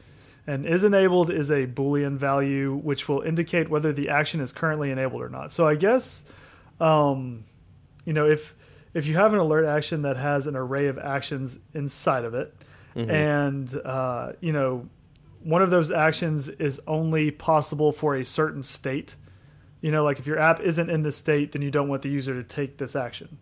[0.47, 4.91] And is enabled is a boolean value which will indicate whether the action is currently
[4.91, 5.53] enabled or not.
[5.53, 6.25] So I guess,
[6.81, 7.45] um,
[8.05, 8.55] you know, if
[8.95, 12.55] if you have an alert action that has an array of actions inside of it,
[13.11, 14.89] and uh, you know,
[15.43, 19.17] one of those actions is only possible for a certain state.
[19.81, 22.11] You know, like if your app isn't in this state, then you don't want the
[22.11, 23.39] user to take this action.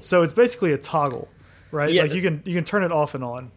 [0.00, 1.28] So it's basically a toggle,
[1.70, 1.92] right?
[1.92, 2.02] Yeah.
[2.02, 3.50] Like you can you can turn it off and on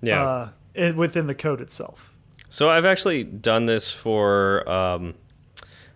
[0.00, 2.12] yeah uh, in, within the code itself.
[2.48, 5.14] So I've actually done this for um,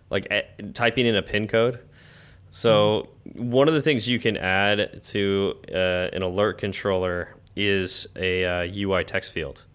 [0.09, 1.79] like a typing in a pin code.
[2.49, 8.45] So one of the things you can add to uh, an alert controller is a
[8.45, 9.65] uh, UI text field.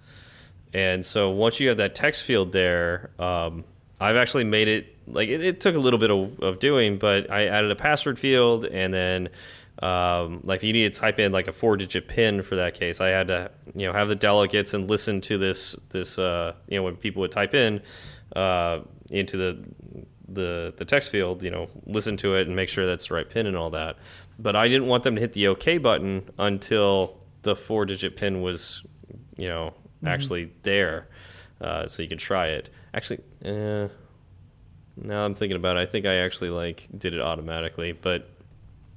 [0.75, 3.65] And so once you have that text field there, um,
[4.01, 7.31] I've actually made it like it, it took a little bit of, of doing, but
[7.31, 9.29] I added a password field and then
[9.83, 13.01] um, like you need to type in like a four digit pin for that case,
[13.01, 16.77] I had to you know have the delegates and listen to this this uh, you
[16.77, 17.81] know when people would type in
[18.37, 18.81] uh,
[19.11, 19.65] into the
[20.29, 23.29] the the text field, you know, listen to it and make sure that's the right
[23.29, 23.97] pin and all that.
[24.39, 28.41] But I didn't want them to hit the OK button until the four digit pin
[28.41, 28.83] was
[29.37, 29.75] you know
[30.07, 31.09] actually there,
[31.61, 32.71] uh, so you can try it.
[32.95, 33.89] Actually, uh,
[34.97, 35.81] now I'm thinking about it.
[35.81, 38.29] I think I actually like did it automatically, but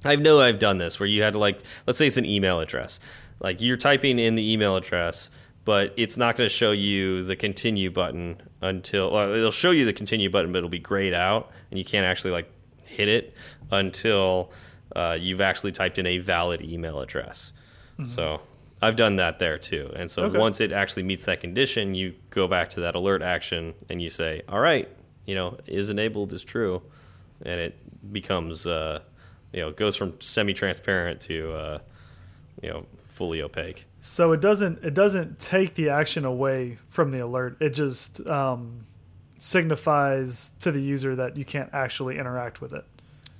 [0.04, 2.60] I know I've done this where you had to like, let's say it's an email
[2.60, 3.00] address.
[3.40, 5.30] Like you're typing in the email address,
[5.64, 9.84] but it's not going to show you the continue button until well, it'll show you
[9.84, 12.50] the continue button, but it'll be grayed out, and you can't actually like
[12.84, 13.34] hit it
[13.70, 14.52] until
[14.94, 17.52] uh, you've actually typed in a valid email address.
[18.06, 18.40] So
[18.82, 19.90] I've done that there too.
[19.96, 20.38] And so Okay.
[20.38, 24.10] once it actually meets that condition, you go back to that alert action and you
[24.10, 24.88] say, "All right,
[25.24, 26.82] you know, is enabled is true,"
[27.42, 29.00] and it becomes, uh,
[29.52, 31.78] you know, goes from semi-transparent to, uh,
[32.62, 33.86] you know, fully opaque.
[34.00, 37.56] So it doesn't it doesn't take the action away from the alert.
[37.60, 38.84] It just um,
[39.38, 42.84] signifies to the user that you can't actually interact with it.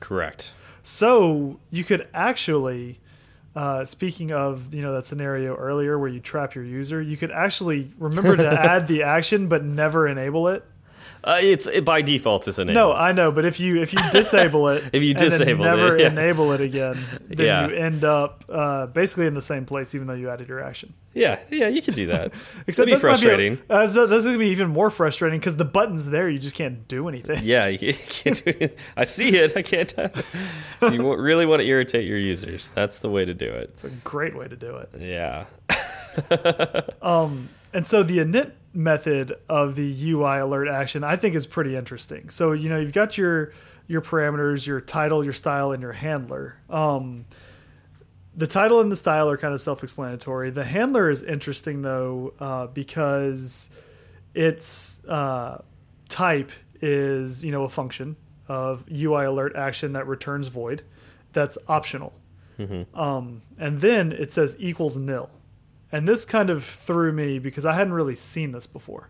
[0.01, 0.55] Correct.
[0.83, 3.01] So you could actually,
[3.57, 7.31] uh, speaking of you know that scenario earlier where you trap your user, you could
[7.31, 10.63] actually remember to add the action but never enable it.
[11.25, 12.75] Uh, it's it, by default it's enabled.
[12.75, 15.69] No, I know, but if you if you disable it, If you and disable it,
[15.69, 16.07] never yeah.
[16.09, 16.97] enable it again,
[17.29, 17.67] then Yeah.
[17.69, 20.95] you end up uh, basically in the same place, even though you added your action.
[21.15, 22.33] yeah, yeah, you can do that.
[22.67, 23.59] Except It'd be frustrating.
[23.69, 27.09] uh, that's to be even more frustrating because the button's there, you just can't do
[27.09, 27.41] anything.
[27.43, 28.79] Yeah, you can't do it.
[28.97, 29.57] I see it.
[29.57, 29.93] I can't.
[30.93, 32.69] you really want to irritate your users.
[32.75, 33.71] That's the way to do it.
[33.73, 34.91] It's a great way to do it.
[35.01, 35.47] Yeah.
[37.03, 41.77] Um, and so the init method of the UI alert action, I think, is pretty
[41.77, 42.31] interesting.
[42.31, 43.53] So you know you've got your
[43.87, 46.57] your parameters, your title, your style, and your handler.
[46.71, 47.27] Um,
[48.35, 50.51] the title and the style are kind of self-explanatory.
[50.51, 53.69] The handler is interesting though uh, because
[54.33, 55.61] its uh,
[56.09, 58.17] type is you know a function
[58.49, 60.83] of UI alert action that returns void.
[61.35, 62.15] That's optional.
[62.95, 65.29] Um, and then it says equals nil.
[65.93, 69.09] And this kind of threw me because I hadn't really seen this before.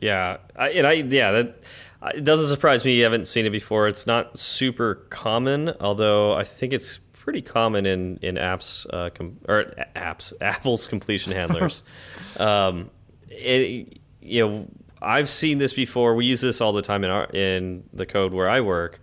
[0.00, 1.62] Yeah, I, and I yeah that
[2.02, 3.86] uh, it doesn't surprise me you haven't seen it before.
[3.86, 9.38] It's not super common, although I think it's pretty common in in apps uh, com
[9.48, 11.82] or apps Apple's completion handlers.
[12.38, 12.90] um,
[13.28, 14.68] it, you know,
[15.00, 16.14] I've seen this before.
[16.14, 19.00] We use this all the time in our in the code where I work.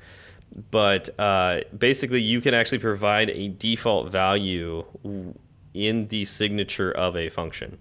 [0.69, 4.83] But uh, basically, you can actually provide a default value
[5.73, 7.77] in the signature of a function.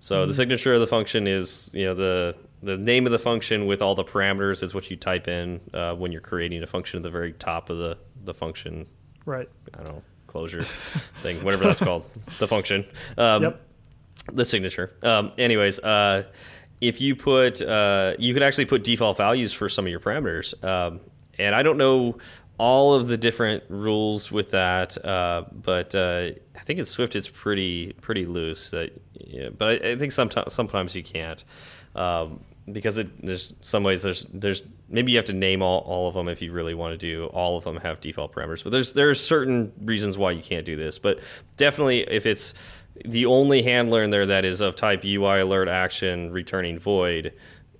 [0.00, 3.66] So the signature of the function is you know the the name of the function
[3.66, 6.98] with all the parameters is what you type in uh, when you're creating a function
[6.98, 8.86] at the very top of the the function.
[9.24, 9.48] Right.
[9.72, 10.64] I don't know closure
[11.22, 12.84] thing, whatever that's called, the function.
[13.16, 13.60] Um, Yep.
[14.32, 14.92] the signature.
[15.02, 16.24] Um, anyways, uh,
[16.80, 20.52] if you put, uh, you can actually put default values for some of your parameters.
[20.64, 21.00] Um,
[21.38, 22.18] and I don't know
[22.58, 27.28] all of the different rules with that, uh, but uh, I think in Swift it's
[27.28, 28.70] pretty pretty loose.
[28.70, 31.42] That, yeah, but I, I think sometimes sometimes you can't.
[31.94, 32.40] Um,
[32.72, 36.14] because it, there's some ways there's there's maybe you have to name all, all of
[36.14, 38.94] them if you really want to do all of them have default parameters but there's
[38.94, 41.20] there's certain reasons why you can't do this but
[41.56, 42.54] definitely if it's
[43.04, 47.34] the only handler in there that is of type UI alert action returning void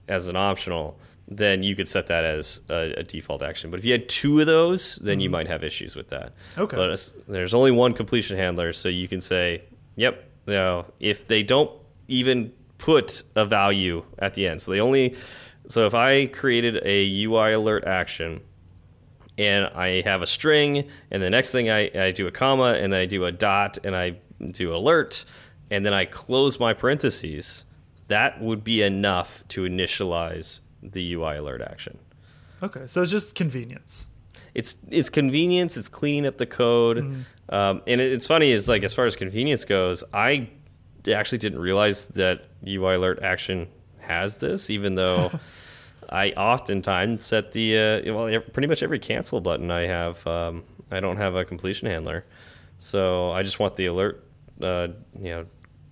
[0.09, 3.85] as an optional then you could set that as a, a default action but if
[3.85, 5.33] you had two of those then you mm-hmm.
[5.33, 6.77] might have issues with that Okay.
[6.77, 9.63] but there's only one completion handler so you can say
[9.97, 11.71] yep you know, if they don't
[12.09, 14.61] even put a value at the end.
[14.61, 15.17] So they only
[15.69, 18.43] so if I created a UI alert action
[19.39, 22.93] and I have a string and the next thing I, I do a comma and
[22.93, 24.17] then I do a dot and I
[24.51, 25.25] do alert
[25.71, 27.65] and then I close my parentheses,
[28.09, 30.61] that would be enough to initialize
[30.93, 31.99] the UI alert action.
[32.63, 32.87] Okay.
[32.87, 34.07] So it's just convenience.
[34.55, 35.77] It's it's convenience.
[35.77, 39.17] It's cleaning up the code, um, and it, it's funny is like as far as
[39.17, 40.49] convenience goes, I
[41.13, 43.69] actually didn't realize that UI alert action
[43.99, 45.33] has this, even though
[46.09, 50.25] I oftentimes set the uh, well, pretty much every cancel button I have.
[50.27, 52.25] Um, I don't have a completion handler,
[52.79, 54.25] so I just want the alert,
[54.63, 55.47] uh, you know,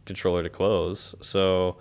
[0.05, 1.15] controller to close.
[1.21, 1.79] So.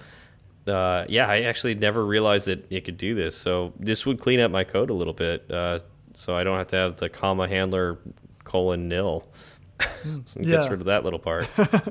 [0.71, 3.36] Uh, yeah, I actually never realized that it could do this.
[3.36, 5.49] So this would clean up my code a little bit.
[5.51, 5.79] Uh,
[6.13, 7.99] so I don't have to have the comma handler
[8.43, 9.27] colon nil.
[10.25, 11.47] so it gets rid of that little part.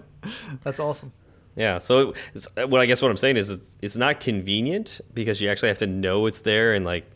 [0.64, 1.12] That's awesome.
[1.56, 1.78] yeah.
[1.78, 5.50] So it's, what I guess what I'm saying is it's, it's not convenient because you
[5.50, 7.10] actually have to know it's there and like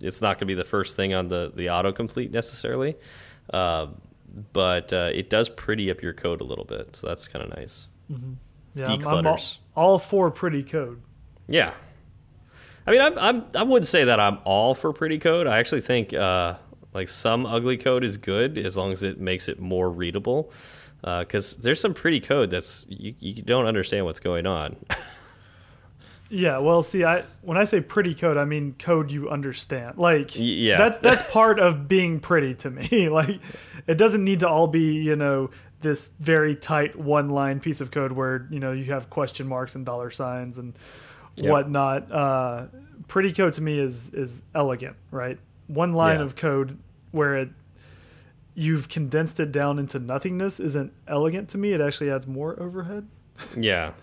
[0.00, 2.96] it's not going to be the first thing on the the autocomplete necessarily.
[3.52, 3.88] Uh,
[4.52, 7.56] but uh, it does pretty up your code a little bit, so that's kind of
[7.56, 7.86] nice.
[8.74, 8.90] Yeah.
[8.90, 9.58] I'm, I'm all, Declutters.
[9.74, 11.00] all for pretty code.
[11.48, 11.72] Yeah.
[12.86, 15.46] I mean, I'm, I'm, I wouldn't say that I'm all for pretty code.
[15.46, 16.54] I actually think uh,
[16.94, 20.52] like some ugly code is good as long as it makes it more readable.
[21.02, 24.76] Because there's some pretty code that's you, you don't understand what's going on.
[26.32, 29.98] Yeah, well, see, I when I say pretty code, I mean code you understand.
[29.98, 30.78] Like, yeah.
[30.78, 33.08] that's that's part of being pretty to me.
[33.10, 33.40] like,
[33.88, 35.50] it doesn't need to all be, you know,
[35.80, 39.74] this very tight one line piece of code where you know you have question marks
[39.74, 40.74] and dollar signs and
[41.36, 41.50] Yep.
[41.50, 42.12] whatnot.
[42.12, 42.66] Uh,
[43.08, 45.38] pretty code to me is is elegant, right?
[45.68, 46.24] One line Yeah.
[46.24, 46.76] of code
[47.12, 47.48] where it
[48.54, 51.72] you've condensed it down into nothingness isn't elegant to me.
[51.72, 53.06] It actually adds more overhead.
[53.56, 53.92] Yeah.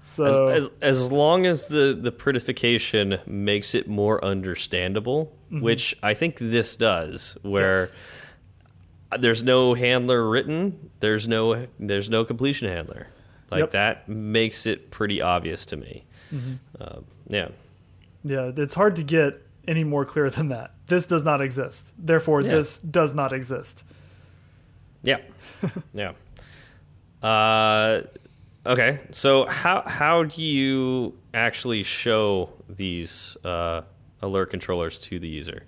[0.00, 0.70] So as, as
[1.02, 7.36] as long as the the prettification makes it more understandable, which I think this does,
[7.42, 7.96] where Yes.
[9.18, 13.06] There's no handler written, there's no there's no completion handler,
[13.50, 13.70] like Yep.
[13.72, 16.04] that makes it pretty obvious to me.
[16.80, 17.48] Um, yeah,
[18.24, 20.72] Yeah, it's hard to get any more clear than that.
[20.88, 21.92] This does not exist.
[21.98, 22.50] Therefore, Yeah.
[22.56, 23.82] this does not exist.
[25.02, 25.18] yeah,
[25.94, 26.12] yeah.
[27.22, 28.02] Uh,
[28.66, 33.82] okay, so how how do you actually show these uh,
[34.22, 35.64] alert controllers to the user?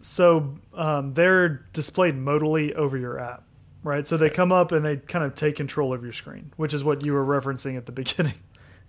[0.00, 3.44] So um, they're displayed modally over your app,
[3.82, 4.06] right?
[4.06, 6.84] So they come up and they kind of take control of your screen, which is
[6.84, 8.34] what you were referencing at the beginning.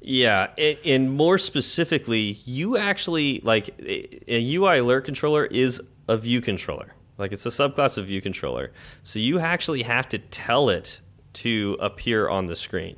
[0.01, 0.47] Yeah,
[0.85, 6.93] and more specifically, you actually like a a UI alert controller is a view controller.
[7.17, 8.71] Like it's a subclass of view controller.
[9.03, 11.01] So you actually have to tell it
[11.33, 12.95] to appear on the screen.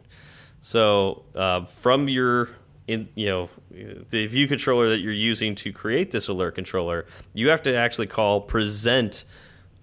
[0.62, 2.50] So uh, from your
[2.92, 3.50] in you know
[4.10, 8.08] the view controller that you're using to create this alert controller, you have to actually
[8.08, 9.24] call present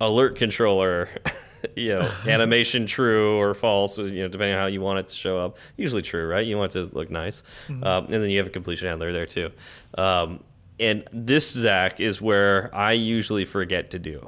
[0.00, 1.08] alert controller
[1.76, 5.16] you know animation true or false you know depending on how you want it to
[5.16, 5.56] show up.
[5.76, 6.44] Usually true right?
[6.44, 7.42] You want it to look nice.
[7.68, 9.50] Um, and then you have a completion handler there too.
[9.96, 10.44] Um,
[10.80, 14.18] and this Zach is where I usually forget to do.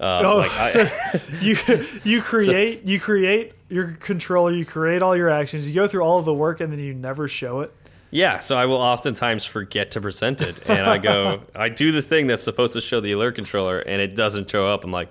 [0.00, 0.88] Um, Oh, like I, so
[1.40, 1.56] you
[2.02, 6.18] you create you create your controller, you create all your actions, you go through all
[6.18, 7.72] of the work, and then you never show it.
[8.14, 12.02] Yeah, so I will oftentimes forget to present it, and I go, I do the
[12.02, 14.84] thing that's supposed to show the alert controller, and it doesn't show up.
[14.84, 15.10] I'm like,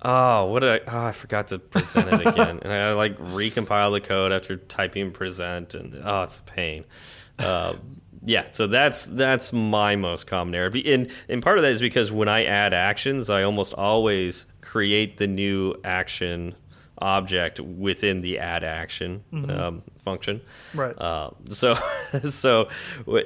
[0.00, 0.90] oh, what did I?
[0.90, 5.12] Oh, I forgot to present it again, and I like recompile the code after typing
[5.12, 6.86] present, and oh, it's a pain.
[7.38, 7.74] Uh,
[8.24, 12.10] yeah, so that's that's my most common error, and and part of that is because
[12.10, 16.54] when I add actions, I almost always create the new action
[16.98, 20.40] object within the add action um, function.
[20.74, 20.96] Right.
[20.98, 21.74] Uh, so,
[22.30, 22.68] so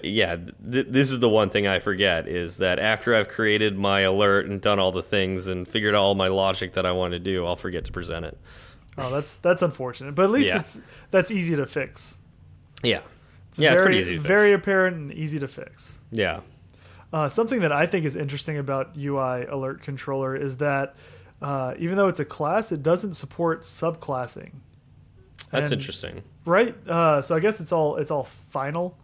[0.02, 0.36] yeah,
[0.72, 4.46] th this is the one thing I forget is that after I've created my alert
[4.46, 7.18] and done all the things and figured out all my logic that I want to
[7.18, 8.38] do, I'll forget to present it.
[8.96, 10.60] Oh, that's that's unfortunate, but at least Yeah.
[10.60, 12.16] it's that's easy to fix.
[12.82, 13.00] Yeah,
[13.50, 14.14] It's yeah, very, it's pretty easy.
[14.14, 14.28] To fix.
[14.28, 15.98] very apparent and easy to fix.
[16.10, 16.40] yeah,
[17.12, 20.94] Uh, something that I think is interesting about UI Alert Controller is that
[21.42, 24.52] uh, even though it's a class, it doesn't support subclassing.
[25.50, 26.22] that's And- interesting.
[26.44, 26.74] Right.
[26.88, 28.96] Uh, so I guess it's all it's all final.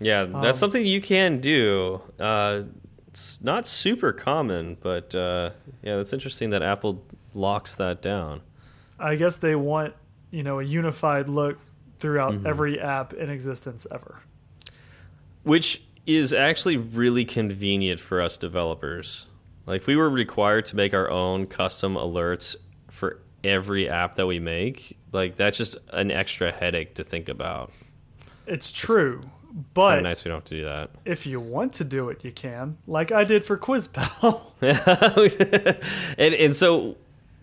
[0.00, 2.00] Yeah, Um, that's something you can do.
[2.20, 2.62] Uh,
[3.08, 5.50] it's not super common, but uh,
[5.82, 7.02] yeah, that's interesting that Apple
[7.34, 8.42] locks that down.
[9.00, 9.94] I guess they want
[10.30, 11.58] you know a unified look
[11.98, 12.46] throughout Mm-hmm.
[12.46, 14.20] every app in existence ever.
[15.42, 19.26] which is actually really convenient for us developers.
[19.68, 22.56] Like if we were required to make our own custom alerts
[22.88, 27.70] for every app that we make, like that's just an extra headache to think about.
[28.46, 30.90] It's true, Kinda but nice we don't have to do that.
[31.04, 34.40] if you want to do it, you can, like I did for QuizPal.
[36.18, 36.96] and and so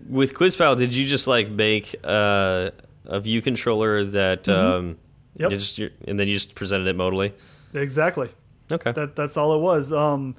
[0.09, 2.71] with QuizPal, did you just like make uh,
[3.05, 4.97] a view controller that um,
[5.37, 5.51] Yep.
[5.51, 7.33] you just and then you just presented it modally?
[7.75, 8.29] exactly.
[8.71, 8.93] Okay.
[8.93, 9.93] That that's all it was.
[9.93, 10.35] Um,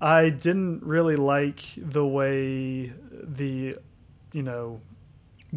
[0.00, 3.76] I didn't really like the way the,
[4.32, 4.80] you know,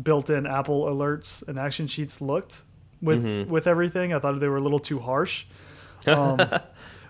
[0.01, 2.61] built-in Apple alerts and action sheets looked
[3.01, 3.51] with Mm-hmm.
[3.51, 4.13] with everything.
[4.13, 5.45] I thought they were a little too harsh.
[6.05, 6.37] Um,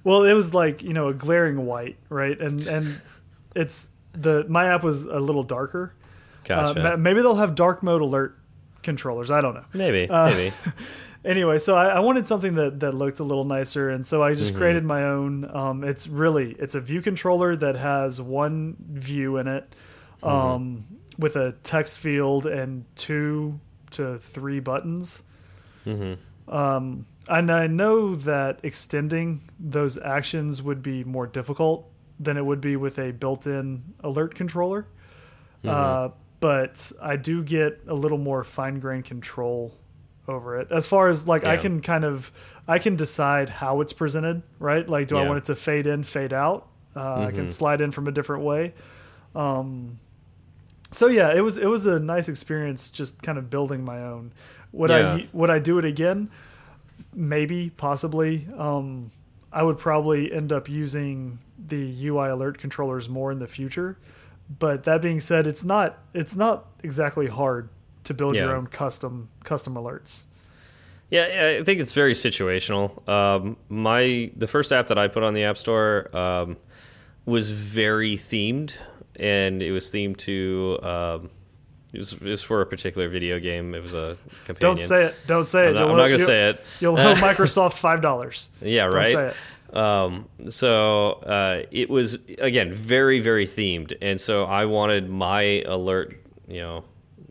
[0.03, 2.39] well, it was like you know a glaring white, right?
[2.39, 3.01] And and
[3.55, 5.93] it's the my app was a little darker.
[6.43, 6.79] Uh, Gotcha.
[6.83, 8.37] ma- maybe they'll have dark mode alert
[8.83, 9.31] controllers.
[9.31, 10.07] I don't know maybe.
[10.07, 10.53] uh, maybe.
[11.25, 14.33] anyway, so I, I wanted something that, that looked a little nicer, and so I
[14.33, 14.57] just Mm-hmm.
[14.59, 15.49] created my own.
[15.55, 19.75] Um, it's really it's a view controller that has one view in it,
[20.21, 20.27] Mm-hmm.
[20.27, 20.85] um,
[21.19, 23.59] with a text field and two
[23.91, 25.21] to three buttons.
[25.85, 26.53] Mm-hmm.
[26.53, 32.61] Um, and I know that extending those actions would be more difficult than it would
[32.61, 34.87] be with a built-in alert controller.
[35.63, 35.69] Mm-hmm.
[35.69, 36.09] Uh,
[36.39, 39.73] but I do get a little more fine-grained control
[40.27, 40.71] over it.
[40.71, 42.31] As far as like I can kind of
[42.67, 44.87] I can decide how it's presented, right?
[44.87, 46.67] Like do I want it to fade in, fade out?
[46.95, 47.51] Uh, I can Mhm.
[47.51, 48.73] slide in from a different way.
[49.35, 49.99] Um,
[50.91, 54.31] so yeah, it was it was a nice experience just kind of building my own.
[54.71, 55.15] Would Yeah.
[55.15, 56.29] I would I do it again?
[57.15, 58.47] maybe, possibly.
[58.57, 59.11] Um,
[59.51, 63.97] I would probably end up using the UI alert controllers more in the future.
[64.59, 67.69] But that being said, it's not it's not exactly hard
[68.03, 70.25] to build your own custom custom alerts.
[71.09, 73.07] Yeah, yeah, I think it's very situational.
[73.07, 76.57] Um, my the first app that I put on the App Store um,
[77.25, 78.71] was very themed,
[79.17, 81.29] and it was themed to um,
[81.93, 83.75] it was it was for a particular video game.
[83.75, 84.77] It was a companion.
[84.77, 85.15] Don't say it.
[85.27, 85.69] Don't say it.
[85.69, 86.65] I'm not, I'm not gonna say it.
[86.79, 88.49] You'll owe Microsoft five dollars.
[88.61, 89.13] Yeah, Don't right.
[89.13, 89.77] say it.
[89.77, 96.15] Um, so uh, it was again very very themed, and so I wanted my alert,
[96.47, 96.83] you know,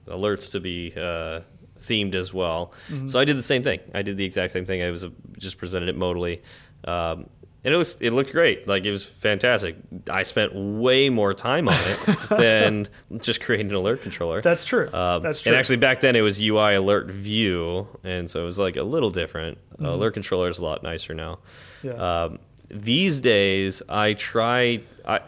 [0.07, 1.40] alerts to be uh,
[1.78, 2.72] themed as well.
[2.88, 3.09] Mm-hmm.
[3.09, 3.80] So I did the same thing.
[3.94, 4.82] I did the exact same thing.
[4.82, 6.40] I was uh, just presented it modally.
[6.84, 7.28] Um,
[7.64, 8.66] and it was it looked great.
[8.66, 9.76] Like it was fantastic.
[10.11, 12.88] I spent way more time on it than
[13.18, 14.42] just creating an alert controller.
[14.42, 14.92] That's true.
[14.92, 15.53] Um, That's true.
[15.53, 18.82] And actually, back then it was UI alert view, and so it was like a
[18.82, 19.59] little different.
[19.80, 21.38] Uh, alert controller is a lot nicer now.
[21.82, 21.92] Yeah.
[22.24, 24.82] Um, these days, I try.
[25.07, 25.20] I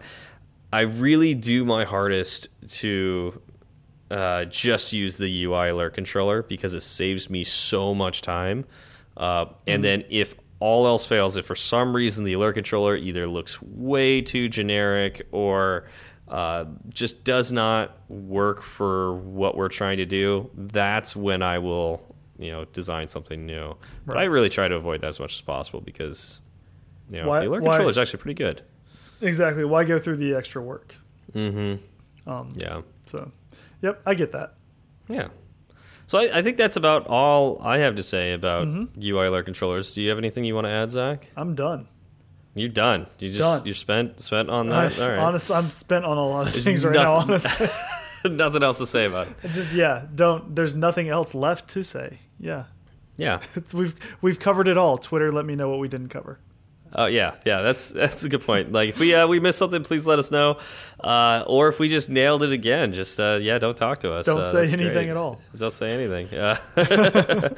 [0.73, 3.41] I really do my hardest to
[4.15, 8.65] uh, just use the UI alert controller because it saves me so much time.
[9.17, 9.83] Uh, and Mm-hmm.
[9.83, 14.21] then if all else fails, if for some reason the alert controller either looks way
[14.23, 15.89] too generic or
[16.29, 22.15] uh, just does not work for what we're trying to do, that's when I will,
[22.39, 23.77] you know, design something new.
[24.07, 26.41] But I really try to avoid that as much as possible because,
[27.11, 28.63] you know, Why- the alert controller is actually pretty good.
[29.21, 29.65] exactly.
[29.65, 30.95] Why go through the extra work?
[31.35, 32.31] Mm-hmm.
[32.31, 32.81] Um, Yeah.
[33.07, 33.31] So,
[33.85, 34.55] yep, I get that.
[35.09, 35.29] Yeah.
[36.07, 39.01] So I, I think that's about all I have to say about Mm-hmm.
[39.03, 39.95] UI alert controllers.
[39.95, 41.29] Do you have anything you want to add, Zach?
[41.37, 41.89] I'm done.
[42.57, 43.07] You're done.
[43.19, 43.65] You just Done.
[43.67, 45.01] you're spent spent on I, that.
[45.03, 45.19] all right.
[45.19, 47.25] honest, I'm spent on a lot of There's things right now.
[47.25, 47.69] nothing- Honestly,
[48.37, 49.51] Nothing else to say about it.
[49.51, 50.55] just yeah, don't.
[50.57, 52.21] There's nothing else left to say.
[52.41, 52.65] Yeah,
[53.19, 53.41] Yeah.
[53.57, 54.97] it's, we've we've covered it all.
[54.99, 56.39] Twitter, let me know what we didn't cover.
[56.97, 57.63] Oh yeah, yeah.
[57.63, 58.71] That's that's a good point.
[58.73, 60.59] Like if we uh, we missed something, please let us know.
[61.01, 64.27] Uh, or if we just nailed it again, just uh, yeah, don't talk to us.
[64.27, 65.09] Don't Uh, say anything great.
[65.11, 65.41] at all.
[65.57, 66.29] Don't say anything.
[66.33, 66.59] Yeah.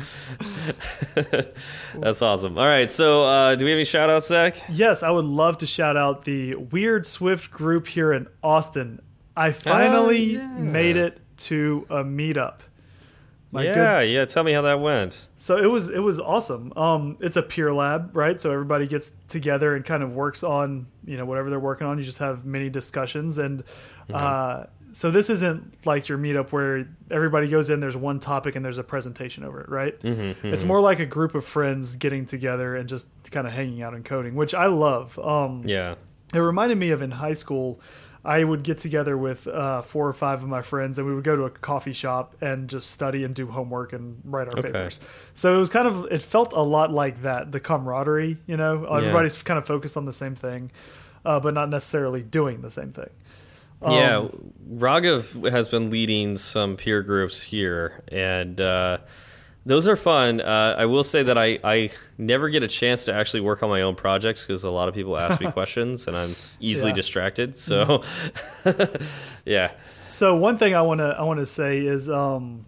[1.95, 2.59] that's awesome.
[2.59, 2.91] All right.
[2.91, 4.57] So uh, do we have any shout outs, Zach?
[4.69, 9.01] Yes, I would love to shout out the Weird Swift group here in Austin.
[9.37, 10.47] I finally Oh, yeah.
[10.59, 12.61] made it to a meetup.
[13.53, 14.25] My good yeah, yeah.
[14.25, 15.29] Tell me how that went.
[15.37, 16.73] So it was it was awesome.
[16.77, 18.41] Um, it's a peer lab, right?
[18.41, 21.97] So everybody gets together and kind of works on you know whatever they're working on.
[21.99, 23.63] You just have mini discussions, and
[24.13, 27.81] uh, so this isn't like your meetup where everybody goes in.
[27.81, 29.95] There's one topic and there's a presentation over it, right?
[30.03, 33.95] It's more like a group of friends getting together and just kind of hanging out
[33.95, 35.19] and coding, which I love.
[35.19, 35.95] Um, Yeah.
[36.35, 37.81] it reminded me of in high school.
[38.27, 41.23] I would get together with uh, four or five of my friends, and we would
[41.25, 44.73] go to a coffee shop and just study and do homework and write our Okay.
[44.73, 44.99] papers.
[45.35, 48.37] So it was kind of it felt a lot like that, the camaraderie.
[48.49, 50.73] You know, everybody's kind of focused on the same thing,
[51.25, 53.11] uh, but not necessarily doing the same thing.
[53.87, 58.99] yeah, Um, Raghav has been leading some peer groups here, and uh,
[59.67, 60.41] those are fun.
[60.41, 63.69] Uh, I will say that I, I never get a chance to actually work on
[63.69, 66.93] my own projects because a lot of people ask me questions, and I'm easily Yeah.
[66.93, 66.97] Mm-hmm.
[66.97, 67.57] distracted.
[67.57, 68.03] So,
[69.45, 69.73] yeah,
[70.09, 72.65] So one thing I want to I want to say is um,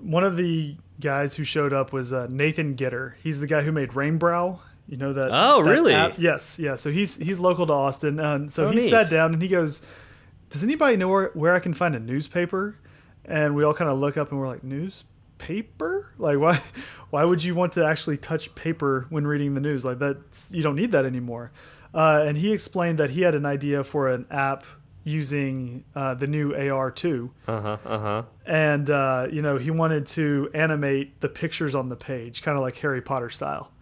[0.00, 3.14] one of the guys who showed up was uh, Nathan Gitter.
[3.22, 4.58] He's the guy who made Rainbrow.
[4.88, 5.30] You know that?
[5.32, 5.94] Oh, that really?
[5.94, 6.14] app?
[6.18, 6.74] Yes, yeah.
[6.74, 8.90] So he's he's local to Austin, and so Oh, he neat.
[8.90, 9.82] sat down and he goes,
[10.48, 12.76] "Does anybody know where, where I can find a newspaper?"
[13.24, 14.64] And we all kind of look up and we're like,
[15.40, 16.10] "Newspaper?
[16.18, 16.60] Like why?
[17.10, 19.84] Why would you want to actually touch paper when reading the news?
[19.84, 20.18] Like that,
[20.50, 21.50] you don't need that anymore."
[21.92, 24.64] Uh, and he explained that he had an idea for an app
[25.02, 28.22] using uh, the new AR2 uh huh, uh huh.
[28.46, 32.62] and uh, you know he wanted to animate the pictures on the page, kind of
[32.62, 33.72] like Harry Potter style.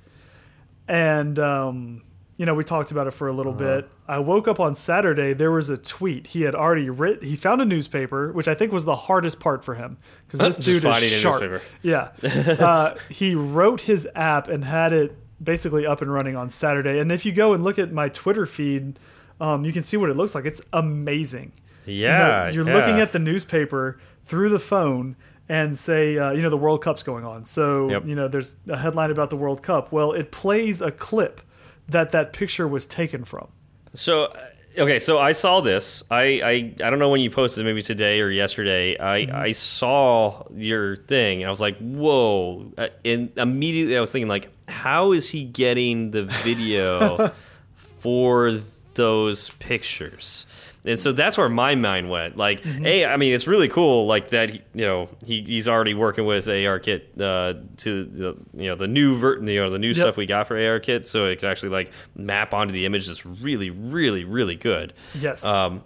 [0.87, 2.03] And um,
[2.39, 3.77] you know we talked about it for a little Uh-huh.
[3.83, 3.91] bit.
[4.09, 5.35] I woke up on Saturday.
[5.35, 7.23] There was a tweet he had already writ.
[7.23, 10.57] He found a newspaper, which I think was the hardest part for him because this
[10.65, 11.61] dude is sharp.
[11.83, 16.99] Yeah, uh, he wrote his app and had it basically up and running on Saturday.
[16.99, 18.99] And if you go and look at my Twitter feed,
[19.41, 20.45] um, you can see what it looks like.
[20.47, 21.53] It's amazing.
[21.87, 25.17] Yeah, You know, you're looking at the newspaper through the phone
[25.49, 27.45] and say, uh, you know, the World Cup's going on.
[27.45, 28.07] So, Yep.
[28.07, 29.91] you know, there's a headline about the World Cup.
[29.93, 31.41] Well, it plays a clip
[31.89, 33.49] that that picture was taken from.
[33.95, 34.47] So uh,
[34.79, 36.03] okay, so I saw this.
[36.11, 36.51] I I,
[36.85, 38.99] I don't know when you posted, maybe today or yesterday.
[38.99, 39.37] I Mm-hmm.
[39.37, 42.73] I saw your thing, and I was like, whoa!
[42.77, 47.33] Uh, and immediately I was thinking, like, how is he getting the video
[48.01, 48.61] for
[48.95, 50.47] those pictures?
[50.89, 52.37] And so that's where my mind went.
[52.37, 52.87] Like, Mm-hmm.
[52.87, 54.07] a, I mean, it's really cool.
[54.07, 58.75] Like that, you know, he he's already working with ARKit uh, to the you know
[58.75, 61.49] the new ver- you know the new stuff we got for ARKit, so it can
[61.49, 63.07] actually like map onto the image.
[63.07, 64.93] That's really, really, really good.
[65.21, 65.45] Yes.
[65.45, 65.85] Um,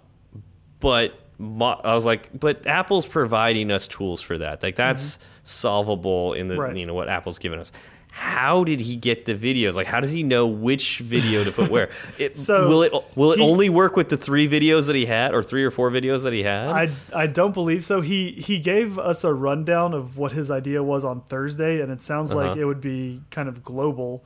[0.79, 4.63] but I was like, but Apple's providing us tools for that.
[4.63, 6.55] Like that's solvable in the.
[6.57, 6.75] Right.
[6.75, 7.71] you know what Apple's given us.
[8.15, 9.73] How did he get the videos?
[9.73, 11.89] Like, how does he know which video to put where?
[12.19, 15.05] It, So, will it will it he- only work with the three videos that he
[15.07, 16.69] had, or three or four videos that he had?
[16.69, 18.01] I I don't believe so.
[18.01, 22.01] He he gave us a rundown of what his idea was on Thursday, and it
[22.03, 22.61] sounds like Uh-huh.
[22.61, 24.23] it would be kind of global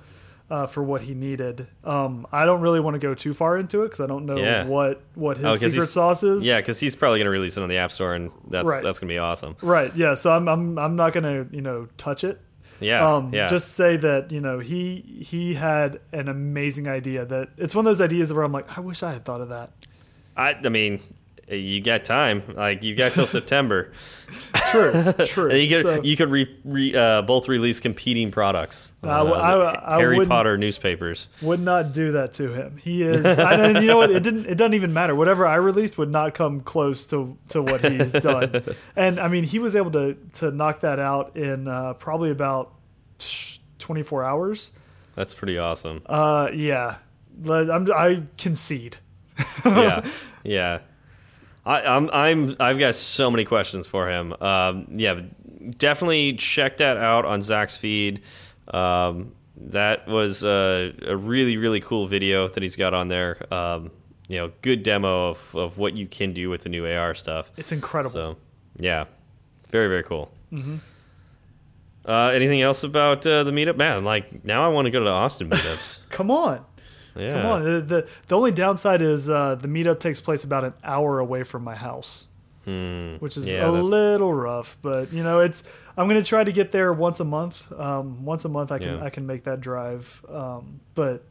[0.49, 1.67] uh, for what he needed.
[1.83, 4.37] Um, I don't really want to go too far into it because I don't know
[4.37, 4.65] Yeah.
[4.65, 6.45] what what his Oh, secret sauce is.
[6.45, 8.83] yeah, because he's probably going to release it on the App Store, and that's Right.
[8.83, 9.55] that's going to be awesome.
[9.61, 9.95] Right.
[9.95, 10.13] Yeah.
[10.15, 12.39] So I'm I'm I'm not gonna you know touch it.
[12.79, 13.47] Yeah, Um, yeah.
[13.47, 17.89] Just say that you know he he had an amazing idea that it's one of
[17.89, 19.71] those ideas where I'm like I wish I had thought of that.
[20.35, 21.01] I, I mean,
[21.49, 22.43] you got time.
[22.55, 23.91] Like you got till September.
[24.71, 25.13] True.
[25.25, 25.53] True.
[25.53, 28.91] You could So- you could re, re, uh, both release competing products.
[29.03, 31.29] I Uh, I- I Harry wouldn't- Potter newspapers.
[31.41, 32.77] would not do that to him.
[32.77, 34.11] He is, I, you know what?
[34.11, 34.45] It didn't.
[34.47, 35.15] It doesn't even matter.
[35.15, 38.63] Whatever I released would not come close to to what he's done.
[38.97, 42.73] and I mean, he was able to to knock that out in uh, probably about
[43.79, 44.71] twenty four hours.
[45.15, 46.01] That's pretty awesome.
[46.05, 46.95] Uh, yeah,
[47.49, 48.97] I'm, I concede.
[49.65, 50.05] yeah,
[50.43, 50.79] yeah.
[51.67, 54.33] I, I'm I'm I've got so many questions for him.
[54.41, 55.21] Um, yeah,
[55.77, 58.21] definitely check that out on Zach's feed.
[58.69, 63.53] Um, that was a, a really really cool video that he's got on there.
[63.53, 63.91] Um,
[64.29, 67.51] you know, good demo of, of what you can do with the new AR stuff.
[67.57, 68.11] It's incredible.
[68.11, 68.37] So,
[68.77, 69.05] yeah,
[69.69, 70.31] very very cool.
[72.05, 73.75] Uh, anything else about uh, the meetup?
[73.75, 75.99] Man, like now I want to go to the Austin meetups.
[76.09, 76.63] Come on.
[77.19, 77.63] Yeah, Come on.
[77.63, 81.43] The, the the only downside is uh, the meetup takes place about an hour away
[81.43, 82.27] from my house.
[82.65, 83.47] which is.
[83.49, 84.77] Yeah, a little rough.
[84.81, 85.63] But you know, it's
[85.97, 87.63] I'm going to try to get there once a month.
[87.71, 89.03] Um, once a month, I can Yeah.
[89.03, 90.23] I can make that drive.
[90.29, 91.23] Um, but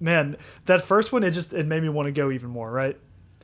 [0.00, 0.36] man,
[0.66, 2.70] that first one, it just it made me want to go even more.
[2.70, 2.96] Right?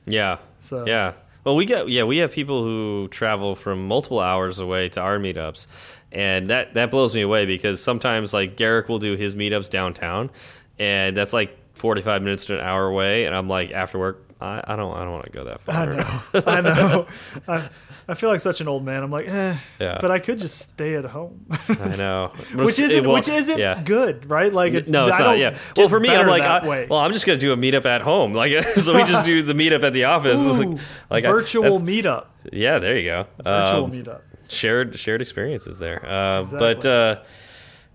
[0.04, 0.38] Yeah.
[0.58, 1.12] So- yeah.
[1.44, 5.18] Well, we get yeah we have people who travel from multiple hours away to our
[5.18, 5.66] meetups,
[6.12, 10.28] and that that blows me away because sometimes like Garrick will do his meetups downtown,
[10.78, 14.24] and that's like forty five minutes to an hour away, and I'm like after work.
[14.40, 14.96] I, I don't.
[14.96, 15.74] I don't want to go that far.
[15.74, 16.22] I know.
[16.46, 17.06] I know.
[17.48, 17.68] I,
[18.10, 19.02] I feel like such an old man.
[19.02, 19.56] I'm like, eh.
[19.80, 19.98] Yeah.
[20.00, 22.32] But I could just stay at home, I know.
[22.54, 23.82] which isn't Well, which isn't yeah.
[23.84, 24.52] good, right?
[24.52, 25.38] Like it's no, it's I not.
[25.38, 25.58] Yeah.
[25.76, 26.86] Well, for me, I'm like, I, way.
[26.88, 28.32] well, I'm just gonna do a meetup at home.
[28.38, 30.38] Like, so we just do the meetup at the office.
[30.38, 30.78] Ooh, like,
[31.10, 32.26] like virtual meetup.
[32.52, 33.26] Yeah, there you go.
[33.42, 34.20] Virtual Um, meetup.
[34.48, 36.06] shared shared experiences there.
[36.06, 37.20] Uh, But uh,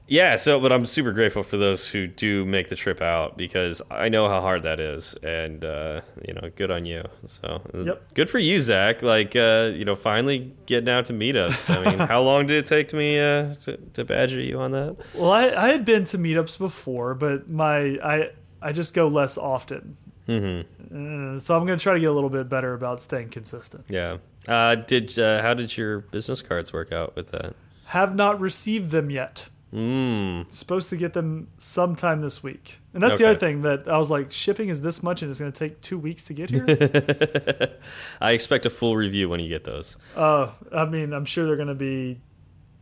[0.08, 3.82] yeah, so but I'm super grateful for those who do make the trip out because
[3.90, 7.04] I know how hard that is, and uh, you know, good on you.
[7.26, 8.14] So uh, Yep.
[8.14, 9.02] good for you, Zach.
[9.02, 11.70] Like uh, you know, finally getting out to meetups.
[11.70, 14.98] I mean, how long did it take me uh, to, to badger you on that?
[15.16, 18.32] Well, I, I had been to meetups before, but my I
[18.62, 19.98] I just go less often.
[20.28, 21.36] Mm-hmm.
[21.36, 23.86] Uh, so I'm going to try to get a little bit better about staying consistent.
[23.90, 24.18] Yeah.
[24.48, 27.56] Uh, did uh, how did your business cards work out with that?
[27.86, 29.48] Have not received them yet.
[29.74, 30.54] Mm.
[30.54, 32.78] Supposed to get them sometime this week.
[32.94, 35.40] And that's the other thing that I was like, shipping is this much and it's
[35.40, 36.66] going to take two weeks to get here.
[38.22, 39.98] I expect a full review when you get those.
[40.16, 42.22] uh, I mean, I'm sure they're going to be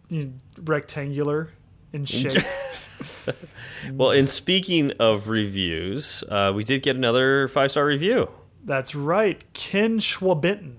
[0.09, 0.31] you know,
[0.63, 1.49] rectangular
[1.93, 2.43] in shape.
[3.93, 8.29] Well, in speaking of reviews, uh, we did get another five star review.
[8.63, 9.43] that's right.
[9.53, 10.77] Ken Schwabinton.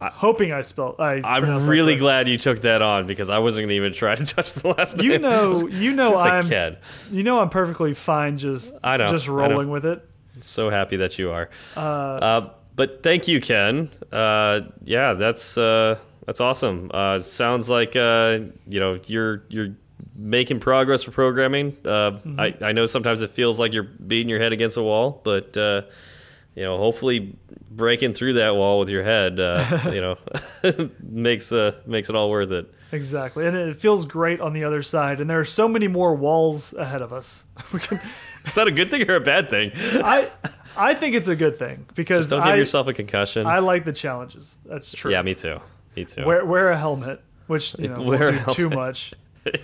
[0.00, 0.96] I'm hoping I spelled.
[0.98, 4.14] I that really glad you took that on because I wasn't going to even try
[4.14, 5.10] to touch the last name.
[5.10, 6.76] You know, you know, I'm Ken.
[7.10, 9.36] You know, I'm perfectly fine just I know, just I know.
[9.36, 10.06] rolling with it.
[10.40, 11.50] So happy that you are.
[11.76, 13.90] Uh, Uh, but thank you, Ken.
[14.10, 16.90] Uh, yeah, that's uh, that's awesome.
[16.94, 19.74] Uh, sounds like uh, you know you're you're
[20.16, 21.76] making progress with programming.
[21.84, 22.40] Uh, Mm-hmm.
[22.40, 25.54] I I know sometimes it feels like you're beating your head against a wall, but
[25.58, 25.82] uh,
[26.54, 27.36] you know hopefully
[27.70, 30.16] breaking through that wall with your head, uh, you know,
[31.02, 32.72] makes uh, makes it all worth it.
[32.92, 35.20] exactly, and it feels great on the other side.
[35.20, 37.44] And there are so many more walls ahead of us.
[37.72, 38.00] Can-
[38.44, 39.70] Is that a good thing or a bad thing?
[39.74, 40.28] I
[40.76, 43.46] I think it's a good thing because Don't give I yourself a concussion.
[43.46, 44.58] I like the challenges.
[44.64, 45.10] That's true.
[45.12, 45.60] yeah, me too.
[45.96, 46.24] Me too.
[46.24, 49.12] Wear wear a helmet, which you know Wear won't do too much.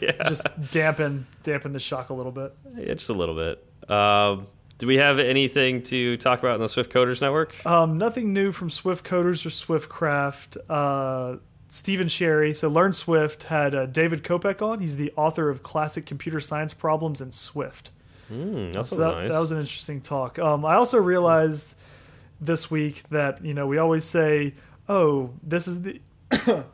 [0.00, 0.28] yeah.
[0.28, 2.54] Just dampen dampen the shock a little bit.
[2.76, 3.90] Yeah, just a little bit.
[3.90, 4.46] Um,
[4.78, 7.64] do we have anything to talk about in the Swift Coders Network?
[7.64, 10.58] Um, nothing new from Swift Coders or Swiftcraft.
[10.68, 14.80] Uh, Steven Sherry, so Learn Swift, had uh, David Kopec on.
[14.80, 17.90] He's the author of Classic Computer Science Problems in Swift.
[18.32, 19.30] Mm, that So that, nice.
[19.30, 20.38] that was an interesting talk.
[20.38, 21.76] Um, I also realized
[22.40, 24.54] this week that you know we always say,
[24.88, 26.00] "Oh, this is the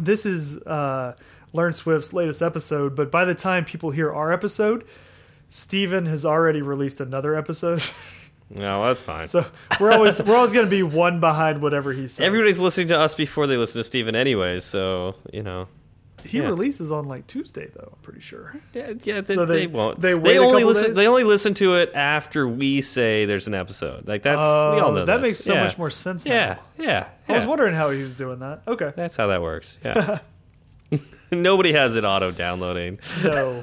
[0.00, 1.14] this is uh,
[1.52, 4.84] Learn Swift's latest episode," but by the time people hear our episode,
[5.54, 7.80] Steven has already released another episode.
[8.50, 9.22] No, that's fine.
[9.22, 9.46] so
[9.80, 12.20] we're always we're always going to be one behind whatever he says.
[12.26, 15.68] Everybody's listening to us before they listen to Steven anyways, so, you know.
[16.24, 16.44] he yeah.
[16.44, 17.90] releases on like Tuesday though.
[17.94, 18.60] I'm pretty sure.
[18.74, 20.00] Yeah, yeah they, So they, they- won't.
[20.00, 20.88] they a only listen.
[20.88, 20.96] days?
[20.96, 24.08] They only listen to it after we say there's an episode.
[24.08, 25.28] Like that's we all Oh, know that this.
[25.28, 25.62] makes so Yeah.
[25.64, 26.26] much more sense.
[26.26, 26.32] Now.
[26.34, 27.08] Yeah, yeah.
[27.28, 28.62] I was wondering how he was doing that.
[28.66, 28.92] Okay.
[28.96, 29.78] That's how that works.
[29.84, 30.18] Yeah.
[31.42, 32.98] Nobody has it auto downloading.
[33.22, 33.60] No,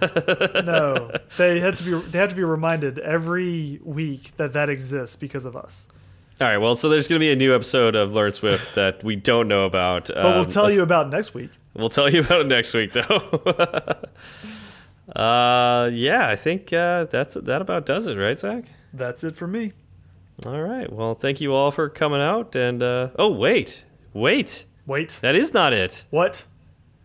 [0.65, 1.11] no.
[1.37, 2.09] They had to be.
[2.09, 5.87] They have to be reminded every week that that exists because of us.
[6.39, 6.57] All right.
[6.57, 9.47] Well, so there's going to be a new episode of Learn Swift that we don't
[9.47, 10.07] know about.
[10.07, 11.51] But we'll tell you about next week.
[11.73, 13.05] We'll tell you about it next week, though.
[15.15, 18.65] uh, yeah, I think uh, that's that about does it, right, Zach?
[18.93, 19.73] That's it for me.
[20.45, 20.91] All right.
[20.91, 22.55] Well, thank you all for coming out.
[22.55, 26.05] And uh, oh, wait, wait, Wait, that is not it.
[26.09, 26.45] what?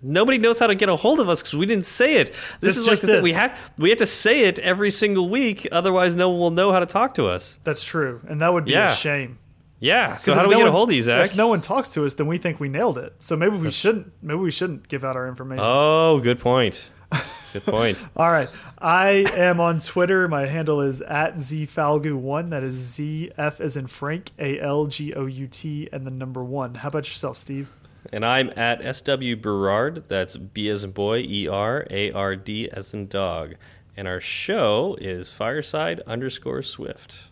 [0.07, 2.29] Nobody knows how to get a hold of us because we didn't say it.
[2.61, 3.17] This, This is like just the thing.
[3.17, 3.23] it.
[3.23, 6.73] we have we have to say it every single week, otherwise no one will know
[6.73, 7.59] how to talk to us.
[7.65, 8.93] That's true, and that would be Yeah.
[8.93, 9.39] a shame.
[9.79, 10.17] Yeah.
[10.17, 11.31] So how do we no get a hold of you, Zach?
[11.33, 13.15] If no one talks to us, then we think we nailed it.
[13.19, 14.11] So maybe we shouldn't.
[14.23, 15.63] Maybe we shouldn't give out our information.
[15.67, 16.89] oh, good point.
[17.53, 18.05] Good point.
[18.17, 18.51] All right.
[18.79, 20.29] I am on Twitter.
[20.29, 22.51] My handle is at zfalgout1.
[22.51, 26.11] That is Z F as in Frank, A L G O U T, and the
[26.11, 26.75] number one.
[26.75, 27.71] How about yourself, Steve?
[28.13, 30.05] And I'm at SW Berard.
[30.09, 33.55] That's B as in boy, E R A R D as in dog.
[33.97, 37.29] And our show is Fireside underscore Swift.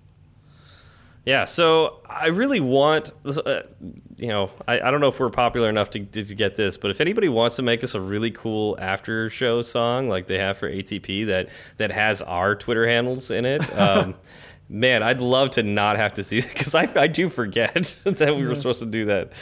[1.25, 3.63] Yeah, so I really want, uh,
[4.17, 6.77] you know, I, I don't know if we're popular enough to, to, to get this,
[6.77, 10.39] but if anybody wants to make us a really cool after show song like they
[10.39, 11.49] have for ATP that
[11.79, 14.15] that has our Twitter handles in it, um,
[14.69, 18.47] man, I'd love to not have to see because I, I do forget that we
[18.47, 19.33] were supposed to do that.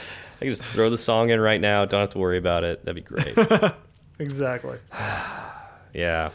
[0.43, 1.85] I can just throw the song in right now.
[1.85, 2.85] Don't have to worry about it.
[2.85, 3.73] That'd be great.
[4.19, 4.79] Exactly.
[5.95, 6.31] yeah.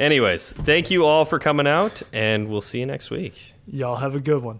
[0.00, 3.52] Anyways, thank you all for coming out, and we'll see you next week.
[3.66, 4.58] Y'all have a good one.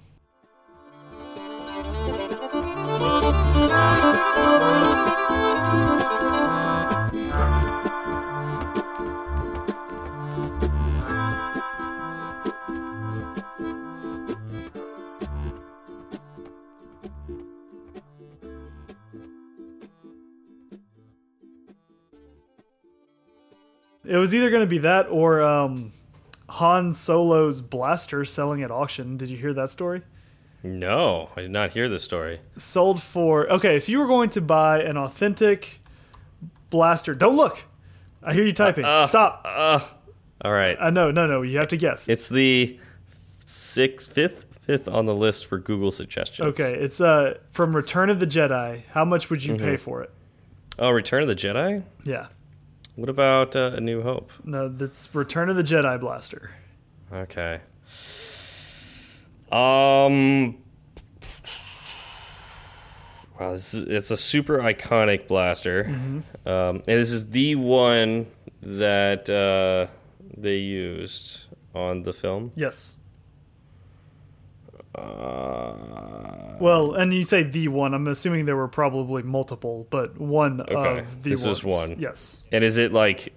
[24.10, 25.92] It was either going to be that or um,
[26.48, 29.16] Han Solo's blaster selling at auction.
[29.16, 30.02] Did you hear that story?
[30.62, 32.40] No, I did not hear this story.
[32.58, 33.76] Sold for okay.
[33.76, 35.80] If you were going to buy an authentic
[36.70, 37.62] blaster, don't look.
[38.22, 38.84] I hear you typing.
[38.84, 39.42] Uh, Stop.
[39.44, 39.80] Uh,
[40.44, 40.76] all right.
[40.78, 41.42] Uh, no, no, no.
[41.42, 42.08] You have to guess.
[42.08, 42.78] It's the
[43.46, 46.48] sixth, fifth, fifth on the list for Google suggestions.
[46.50, 48.82] Okay, it's uh from Return of the Jedi.
[48.90, 49.64] How much would you Mm-hmm.
[49.64, 50.10] pay for it?
[50.78, 51.82] Oh, Return of the Jedi.
[52.04, 52.26] Yeah.
[52.96, 54.30] What about uh, A New Hope?
[54.44, 56.50] No, that's Return of the Jedi blaster.
[57.12, 57.60] Okay.
[59.50, 60.58] Um.
[63.38, 65.86] Wow, this is, it's a super iconic blaster.
[65.88, 68.26] Um, and this is the one
[68.62, 69.90] that uh,
[70.36, 72.52] they used on the film.
[72.54, 72.96] Yes.
[74.94, 75.74] Uh,
[76.60, 77.94] Well, and you say the one.
[77.94, 81.64] I'm assuming there were probably multiple, but one Okay, of the this ones.
[81.64, 81.96] one.
[81.98, 82.38] Yes.
[82.52, 83.32] and is it like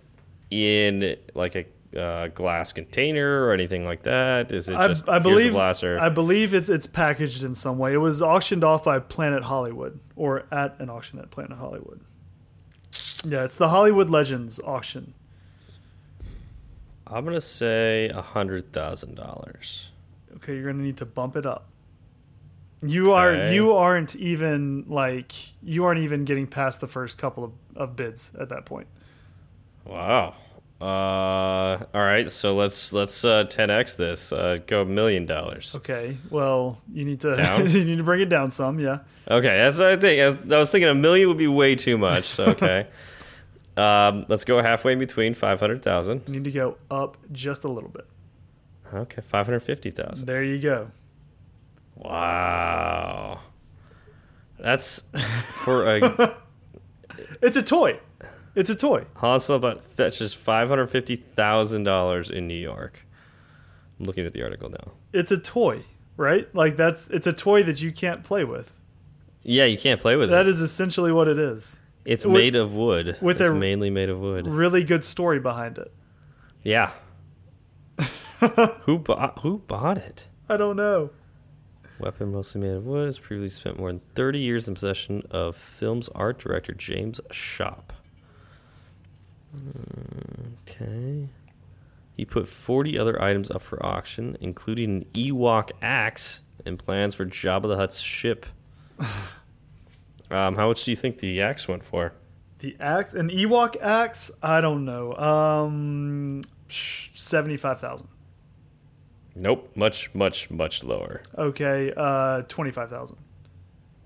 [0.51, 1.65] in like a
[1.99, 4.51] uh, glass container or anything like that?
[4.51, 5.55] Is it I, just I the believe?
[5.55, 7.93] I believe it's it's packaged in some way.
[7.93, 12.01] It was auctioned off by Planet Hollywood or at an auction at Planet Hollywood.
[13.23, 15.13] Yeah, it's the Hollywood Legends auction.
[17.07, 19.91] I'm gonna say a hundred thousand dollars.
[20.37, 21.65] Okay, you're gonna need to bump it up.
[22.85, 23.55] You are Okay.
[23.55, 25.31] you aren't even like
[25.63, 28.87] you aren't even getting past the first couple of, of bids at that point.
[29.85, 30.35] Wow.
[30.81, 34.33] Uh, all right, so let's let's uh, 10x this.
[34.33, 35.73] Uh, go a million dollars.
[35.75, 38.79] Okay, well you need to you need to bring it down some.
[38.79, 38.99] Yeah,
[39.31, 40.19] Okay, that's what I think.
[40.21, 42.25] I was, I was thinking a million would be way too much.
[42.25, 42.87] So okay,
[43.77, 46.23] um, let's go halfway in between five hundred thousand.
[46.27, 48.05] you need to go up just a little bit.
[48.93, 50.25] Okay, five hundred fifty thousand.
[50.27, 50.91] There you go.
[51.95, 53.39] Wow,
[54.59, 55.03] that's
[55.63, 56.37] for a
[57.41, 57.99] It's a toy.
[58.55, 59.05] It's a toy.
[59.15, 63.05] Han Solo but fetches five hundred fifty thousand dollars in New York.
[63.99, 64.91] I'm looking at the article now.
[65.11, 65.83] It's a toy,
[66.17, 66.53] right?
[66.55, 68.73] Like that's it's a toy that you can't play with.
[69.43, 71.79] Yeah, you can't play with That That is essentially what it is.
[72.05, 73.17] It's with- made of wood.
[73.21, 74.47] with it's a- mainly made of wood.
[74.47, 75.91] Really good story behind it.
[76.63, 76.91] Yeah.
[78.81, 80.27] who bought who bought it?
[80.49, 81.09] I don't know.
[81.99, 85.55] Weapon mostly made of wood has previously spent more than 30 years in possession of
[85.55, 87.91] film's art director James Schoppe.
[90.67, 91.29] Okay.
[92.17, 97.25] He put 40 other items up for auction, including an Ewok axe and plans for
[97.25, 98.45] Jabba the Hutt's ship.
[98.99, 102.13] um, how much do you think the axe went for?
[102.59, 104.31] The axe, an Ewok axe.
[104.41, 105.13] I don't know.
[105.15, 108.07] Um, seventy-five thousand.
[109.35, 111.21] Nope, much, much, much lower.
[111.37, 113.17] Okay, uh, twenty-five thousand.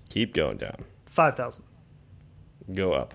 [0.08, 0.84] Keep going down.
[1.06, 1.64] Five thousand.
[2.72, 3.14] Go up.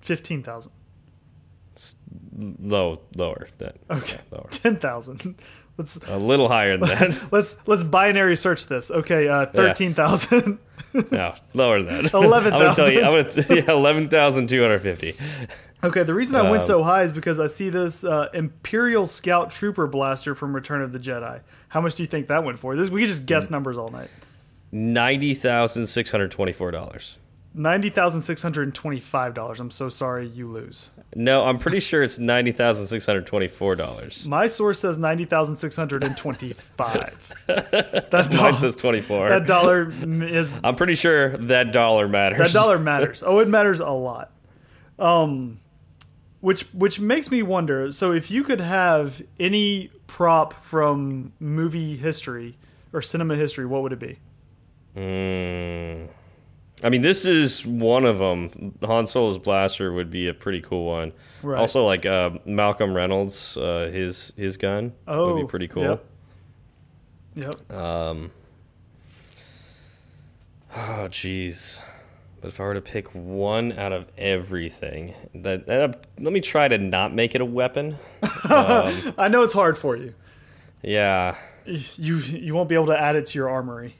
[0.00, 0.72] Fifteen thousand.
[2.60, 3.48] Low, lower.
[3.58, 4.16] That Okay.
[4.16, 4.48] yeah, lower.
[4.50, 5.36] Ten thousand.
[5.76, 7.18] Let's A little higher than that.
[7.32, 8.90] let's let's binary search this.
[8.90, 10.58] Okay, uh, thirteen thousand.
[11.10, 12.14] no, lower than that.
[12.14, 12.52] 11,000.
[12.52, 13.00] I'm gonna tell you.
[13.00, 15.16] Gonna yeah, eleven thousand two hundred fifty.
[15.84, 19.06] Okay, the reason I went Um, so high is because I see this uh, Imperial
[19.06, 21.40] Scout Trooper blaster from Return of the Jedi.
[21.68, 22.74] How much do you think that went for?
[22.76, 24.08] This we could just guess numbers all night.
[24.72, 27.18] Ninety thousand six hundred twenty-four dollars.
[27.56, 29.60] Ninety thousand six hundred twenty-five dollars.
[29.60, 30.90] I'm so sorry, you lose.
[31.14, 34.26] No, I'm pretty sure it's ninety thousand six hundred twenty-four dollars.
[34.28, 37.34] My source says ninety thousand six hundred and twenty-five.
[37.46, 39.28] that Mine dollar, says twenty-four.
[39.28, 42.38] that dollar is I'm pretty sure that dollar matters.
[42.38, 43.22] that dollar matters.
[43.24, 44.32] Oh, it matters a lot.
[44.98, 45.58] Um,
[46.44, 47.90] which which makes me wonder.
[47.90, 52.58] So, if you could have any prop from movie history
[52.92, 54.18] or cinema history, what would it be?
[54.94, 56.08] Mm.
[56.82, 58.74] I mean, this is one of them.
[58.84, 61.14] Han Solo's blaster would be a pretty cool one.
[61.42, 61.58] Right.
[61.58, 65.82] Also, like uh, Malcolm Reynolds, uh, his his gun Oh, would be pretty cool.
[65.82, 66.04] Yep.
[67.36, 67.72] Yep.
[67.72, 68.30] Um,
[70.76, 71.80] oh, jeez.
[72.44, 76.68] But if I were to pick one out of everything, that, that let me try
[76.68, 77.96] to not make it a weapon.
[78.22, 80.12] Um, I know it's hard for you.
[80.82, 83.96] yeah, You you won't be able to add it to your armory.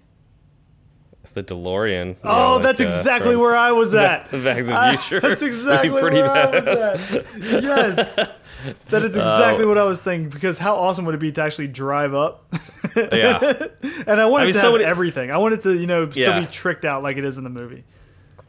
[1.33, 2.17] the DeLorean.
[2.23, 4.31] Oh, know, that's like, uh, exactly from where I was at.
[4.31, 5.21] Back to the Future.
[5.27, 7.25] that's exactly pretty where I was at.
[7.39, 9.69] Yes, that is exactly Oh.
[9.69, 10.29] what I was thinking.
[10.29, 12.55] Because how awesome would it be to actually drive up?
[12.95, 13.69] Yeah.
[14.07, 15.31] and I wanted I mean, to so have many- everything.
[15.31, 16.41] I wanted it to, you know, still Yeah.
[16.41, 17.85] be tricked out like it is in the movie.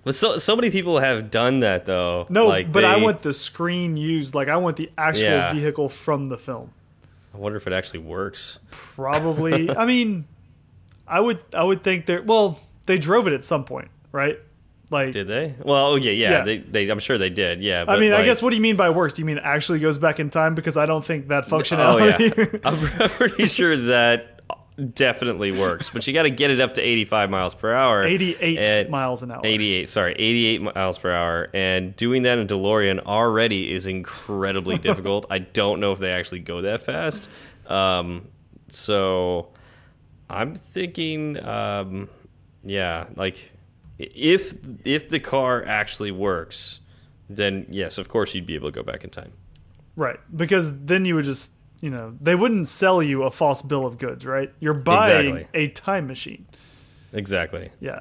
[0.06, 2.28] But so so many people have done that though.
[2.30, 4.36] No, like but I want the screen used.
[4.36, 5.51] Like I want the actual Yeah.
[5.53, 6.72] vehicle from the film.
[7.34, 8.60] I wonder if it actually works.
[8.70, 9.70] Probably.
[9.76, 10.26] I mean,
[11.08, 11.39] I would.
[11.53, 12.22] I would think they're.
[12.22, 14.39] Well, they drove it at some point, right?
[14.91, 15.56] Like, Did they?
[15.64, 16.30] Well, oh yeah, yeah.
[16.30, 16.43] Yeah.
[16.45, 17.62] They, they, I'm sure they did.
[17.64, 17.82] Yeah.
[17.82, 19.16] I but, mean, I guess what do you mean by works?
[19.16, 20.53] Do you mean it actually goes back in time?
[20.53, 22.22] Because I don't think that functionality.
[22.30, 22.53] Oh functionality.
[22.53, 22.60] yeah,
[23.03, 24.34] I'm pretty sure that
[24.93, 25.89] definitely works.
[25.89, 28.03] But you got to get it up to 85 miles per hour.
[28.03, 29.41] 88 And- miles an hour.
[29.43, 31.49] 88, sorry, 88 miles per hour.
[31.53, 35.26] And doing that in DeLorean already is incredibly difficult.
[35.30, 37.28] I don't know if they actually go that fast.
[37.67, 38.28] Um,
[38.67, 39.49] so
[40.30, 42.09] I'm thinking, um,
[42.63, 43.51] yeah, like
[43.97, 44.53] if
[44.84, 46.82] if the car actually works,
[47.30, 49.32] then yes, of course you'd be able to go back in time.
[49.95, 50.19] Right.
[50.36, 51.53] Because then you would just,
[51.86, 54.51] you know, they wouldn't sell you a false bill of goods, right?
[54.59, 55.61] You're buying Exactly.
[55.61, 56.47] a time machine.
[57.13, 57.69] Exactly.
[57.79, 57.99] Yeah.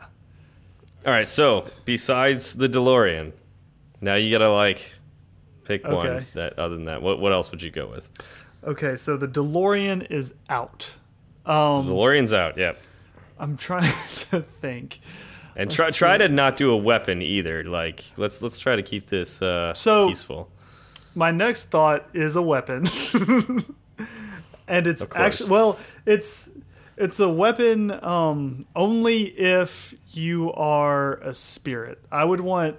[1.04, 1.28] All right.
[1.28, 3.32] So besides the DeLorean,
[4.00, 4.94] now you gotta like
[5.64, 7.02] pick one that other than that.
[7.02, 8.08] What what else would you go with?
[8.64, 10.94] Okay, so the DeLorean is out.
[11.44, 12.56] Um, DeLorean's out.
[12.56, 12.80] Yep.
[13.38, 13.92] I'm trying
[14.30, 15.00] to think.
[15.56, 16.26] And try Let's try see.
[16.26, 17.64] to not do a weapon either.
[17.64, 20.50] Like let's let's try to keep this uh, So- peaceful.
[21.14, 22.86] My next thought is a weapon.
[24.68, 26.50] and it's actually well, it's
[26.96, 32.00] it's a weapon um, only if you are a spirit.
[32.10, 32.76] I would want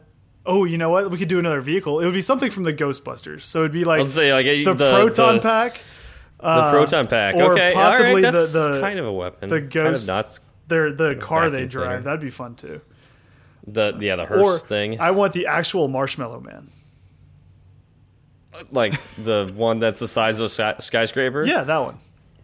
[0.47, 1.09] Oh, you know what?
[1.09, 1.99] We could do another vehicle.
[1.99, 3.41] It would be something from the Ghostbusters.
[3.41, 5.79] So it'd be like say like the, the proton the, pack.
[6.39, 7.35] The uh, proton pack.
[7.35, 7.73] or okay.
[7.73, 8.25] possibly all right.
[8.25, 9.49] the- That's the- kind of a weapon.
[9.49, 11.87] the Kind of ghost their the car they drive.
[11.87, 12.01] cleaner.
[12.01, 12.81] That'd be fun too.
[13.67, 14.99] The yeah the Or hearse thing.
[14.99, 16.69] I want the actual Marshmallow Man.
[18.71, 21.43] Like the one that's the size of a sky- skyscraper.
[21.45, 21.97] Yeah, that one.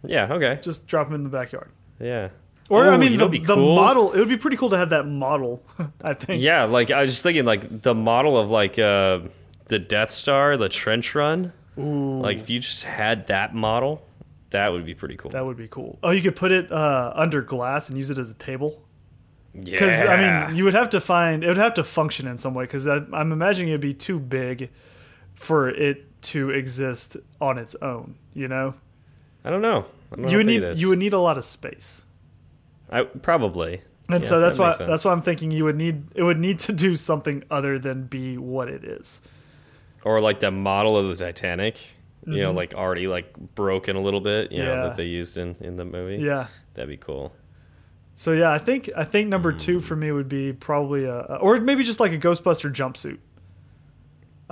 [0.04, 0.32] Yeah.
[0.32, 0.58] Okay.
[0.62, 1.70] Just drop them in the backyard.
[2.00, 2.28] Yeah.
[2.68, 4.12] Or Ooh, I mean, the, know the model.
[4.12, 5.62] It would be pretty cool to have that model.
[6.02, 6.40] I think.
[6.42, 9.20] Yeah, like I was just thinking, like the model of like uh,
[9.66, 11.52] the Death Star, the trench run.
[11.78, 14.06] Ooh, Like if you just had that model,
[14.50, 15.30] that would be pretty cool.
[15.32, 15.98] that would be cool.
[16.02, 18.82] Oh, you could put it uh, under glass and use it as a table.
[19.54, 22.38] yeah, Because I mean, you would have to find it would have to function in
[22.38, 22.64] some way.
[22.64, 24.70] Because I'm imagining it'd be too big
[25.42, 28.14] for it to exist on its own.
[28.34, 28.74] You know,
[29.44, 29.84] I don't know.
[30.12, 32.04] I don't you would need you would need a lot of space.
[32.90, 33.82] I probably.
[34.08, 34.88] And Yeah, so that's that why sense.
[34.88, 38.04] that's why I'm thinking you would need it would need to do something other than
[38.04, 39.20] be what it is.
[40.04, 41.78] Or like the model of the Titanic.
[42.26, 44.82] you know, like already like broken a little bit, you know, Mm-hmm.
[44.88, 46.22] That they used in in the movie.
[46.22, 46.46] Yeah.
[46.74, 47.32] that'd be cool.
[48.14, 51.58] So yeah, I think I think number two for me would be probably a- or
[51.60, 53.18] maybe just like a Ghostbuster jumpsuit.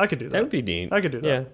[0.01, 0.33] I could do that.
[0.33, 0.93] That would be neat.
[0.93, 1.47] I could do that.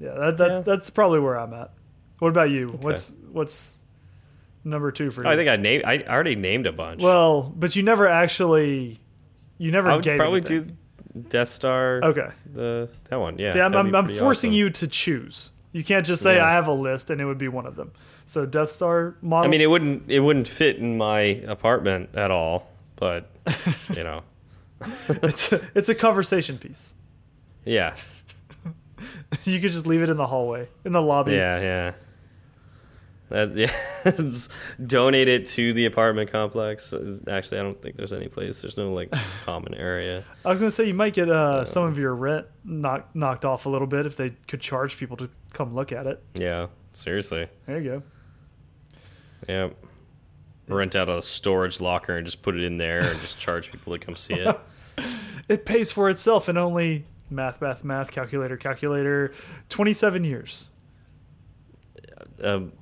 [0.00, 0.08] Yeah.
[0.08, 0.60] yeah, that, that's Yeah.
[0.60, 1.70] that's probably where I'm at.
[2.18, 2.68] What about you?
[2.68, 3.76] What's what's
[4.64, 5.34] number two for oh, you?
[5.34, 5.84] I think I named.
[5.84, 7.02] I already named a bunch.
[7.02, 9.00] well, but you never actually,
[9.58, 10.76] you never I would probably anything.
[11.12, 12.00] do Death Star.
[12.02, 12.28] Okay.
[12.52, 13.38] The that one.
[13.38, 13.52] Yeah.
[13.52, 14.52] See, I'm, I'm, I'm forcing awesome.
[14.52, 15.50] you to choose.
[15.72, 16.46] You can't just say Yeah.
[16.46, 17.92] I have a list and it would be one of them.
[18.26, 19.46] So Death Star model.
[19.46, 20.10] I mean, it wouldn't.
[20.10, 22.70] It wouldn't fit in my apartment at all.
[22.96, 23.28] But
[23.90, 24.22] you know,
[25.08, 26.94] it's a, it's a conversation piece.
[27.64, 27.96] Yeah,
[29.44, 31.32] You could just leave it in the hallway, in the lobby.
[31.32, 31.92] yeah, yeah.
[33.30, 36.92] That, yeah, donate it to the apartment complex.
[37.28, 38.60] Actually, I don't think there's any place.
[38.60, 39.08] There's no like
[39.44, 40.24] common area.
[40.44, 43.66] I was gonna say you might get uh, some of your rent knocked knocked off
[43.66, 46.22] a little bit if they could charge people to come look at it.
[46.34, 47.48] Yeah, seriously.
[47.66, 48.02] There you go.
[49.48, 49.70] Yeah.
[50.68, 53.98] Rent out a storage locker and just put it in there and just charge people
[53.98, 54.58] to come see it.
[55.48, 57.04] It pays for itself in only
[57.34, 59.32] math, math, math, calculator, calculator.
[59.68, 60.70] Twenty-seven years.
[62.42, 62.72] um,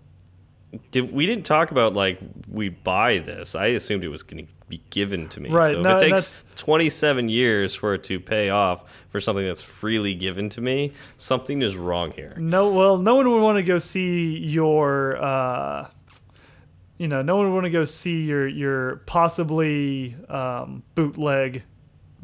[0.90, 3.54] did we didn't talk about like we buy this?
[3.54, 5.50] I assumed it was going to be given to me.
[5.50, 9.44] Right, So no, if it takes 27 years for it to pay off for something
[9.44, 12.34] that's freely given to me, something is wrong here.
[12.38, 15.22] No, well, no one would want to go see your.
[15.22, 15.88] Uh,
[16.96, 21.64] you know, no one would want to go see your your possibly um, bootleg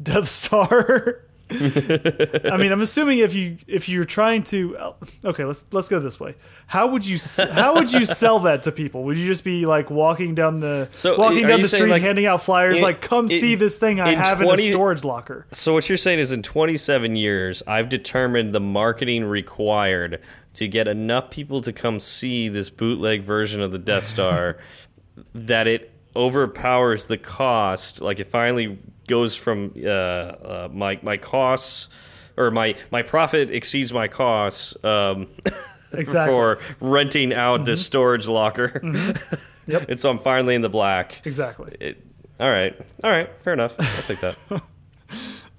[0.01, 1.25] Death Star.
[1.51, 4.95] I mean, I'm assuming if you if you're trying to oh,
[5.25, 6.35] okay, let's let's go this way.
[6.67, 7.17] How would you
[7.51, 9.03] how would you sell that to people?
[9.05, 12.27] Would you just be like walking down the So, walking down the street like, handing
[12.27, 15.47] out flyers in- like come in- see this thing I have in a storage locker?
[15.51, 20.21] So what you're saying is in 27 years, I've determined the marketing required
[20.53, 24.57] to get enough people to come see this bootleg version of the Death Star
[25.33, 28.01] that it overpowers the cost.
[28.01, 28.77] Like it finally
[29.09, 31.89] goes from uh, uh, my my costs
[32.37, 35.27] or my my profit exceeds my costs um,
[35.91, 36.31] Exactly.
[36.33, 38.79] for renting out the storage locker.
[39.67, 39.89] Yep.
[39.89, 41.21] and so I'm finally in the black.
[41.25, 41.75] Exactly.
[41.79, 42.05] It,
[42.39, 43.75] all right, all right, fair enough.
[43.77, 44.37] I'll take that.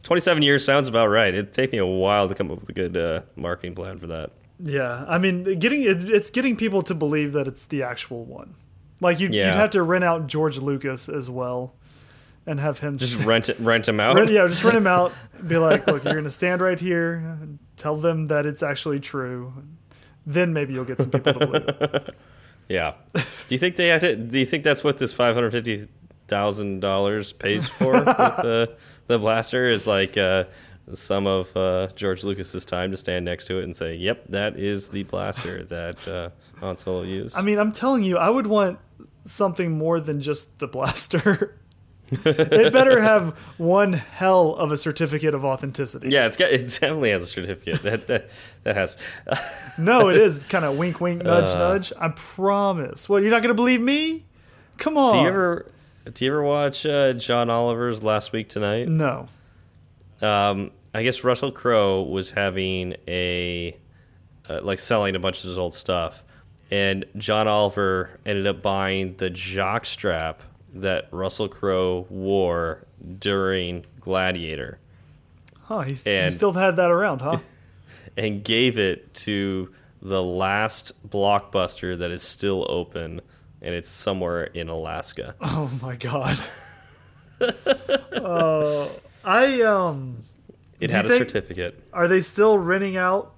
[0.02, 1.32] Twenty-seven years sounds about right.
[1.34, 4.06] It'd take me a while to come up with a good uh, marketing plan for
[4.08, 4.30] that.
[4.58, 8.54] Yeah, I mean, getting it, it's getting people to believe that it's the actual one.
[9.00, 9.48] Like you'd, Yeah.
[9.48, 11.74] you'd have to rent out George Lucas as well,
[12.50, 14.16] and have him Just rent it, rent them out.
[14.16, 15.12] rent- yeah, just rent him out.
[15.46, 19.52] Be like, look, you're gonna stand right here, and tell them that it's actually true.
[20.26, 22.14] Then maybe you'll get some people to believe it.
[22.68, 22.92] Yeah.
[23.14, 24.14] Do you think they have to?
[24.14, 25.88] Do you think that's what this five hundred fifty
[26.28, 28.76] thousand dollars pays for with the
[29.08, 29.68] the blaster?
[29.68, 30.44] Is like uh,
[30.92, 34.56] some of uh, George Lucas's time to stand next to it and say, "Yep, that
[34.56, 36.30] is the blaster that uh,
[36.60, 38.78] Han Solo used." I mean, I'm telling you, I would want
[39.24, 41.58] something more than just the blaster.
[42.24, 46.08] it better have one hell of a certificate of authenticity.
[46.10, 48.30] yeah, it's got it definitely has a certificate that that
[48.64, 48.96] that has.
[49.78, 51.58] No, it is kind of wink, wink, nudge, Uh.
[51.58, 51.92] nudge.
[51.98, 53.08] I promise.
[53.08, 53.22] What?
[53.22, 54.26] You're not going to believe me?
[54.76, 55.12] Come on.
[55.12, 55.70] Do you ever
[56.12, 58.88] do you ever watch uh, John Oliver's Last Week Tonight?
[58.88, 59.28] No.
[60.20, 63.76] Um, I guess Russell Crowe was having a
[64.48, 66.24] uh, like selling a bunch of his old stuff,
[66.70, 70.42] and John Oliver ended up buying the jock strap
[70.74, 72.86] that Russell Crowe wore
[73.18, 74.78] during Gladiator,
[75.62, 75.82] Huh?
[75.82, 77.38] He's, he still had that around, huh?
[78.16, 83.20] and gave it to the last blockbuster that is still open,
[83.62, 85.36] and it's somewhere in Alaska.
[85.40, 86.36] oh my god.
[87.40, 88.88] uh,
[89.24, 90.24] I um.
[90.80, 91.82] It had a think- certificate.
[91.92, 93.34] Are they still renting out?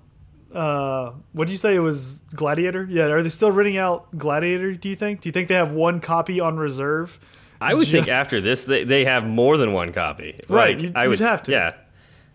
[0.55, 2.87] Uh, what do you say it was Gladiator?
[2.91, 4.73] Yeah, are they still renting out Gladiator?
[4.75, 5.21] Do you think?
[5.23, 7.19] Do you think they have one copy on reserve?
[7.61, 10.41] I would think after this they, they have more than one copy.
[10.49, 11.53] Right, Like, you'd- I would you'd have to.
[11.53, 11.75] Yeah,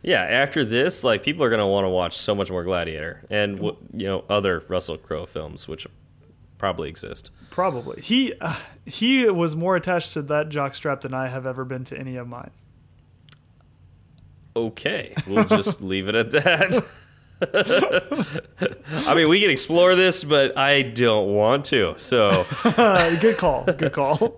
[0.02, 0.22] yeah.
[0.24, 3.60] After this, like people are going to want to watch so much more Gladiator and
[3.60, 5.86] you know other Russell Crowe films, which
[6.58, 7.30] probably exist.
[7.52, 8.02] Probably.
[8.02, 8.56] He uh,
[8.86, 12.28] he was more attached to that jockstrap than I have ever been to any of
[12.28, 12.52] mine.
[14.56, 16.84] Okay, we'll just leave it at that.
[17.42, 21.94] I mean, we can explore this, but I don't want to.
[21.98, 22.46] So,
[23.22, 23.64] good call.
[23.66, 24.18] Good call.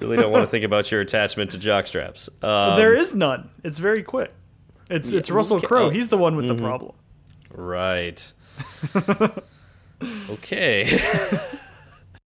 [0.00, 2.30] really don't want to think about your attachment to jockstraps.
[2.42, 3.50] Um, there is none.
[3.62, 4.32] It's very quick.
[4.88, 5.60] It's it's Russell.
[5.60, 5.86] Crowe.
[5.86, 5.90] Oh.
[5.90, 6.94] He's the one with the problem.
[7.50, 8.32] Right.
[10.30, 10.98] okay.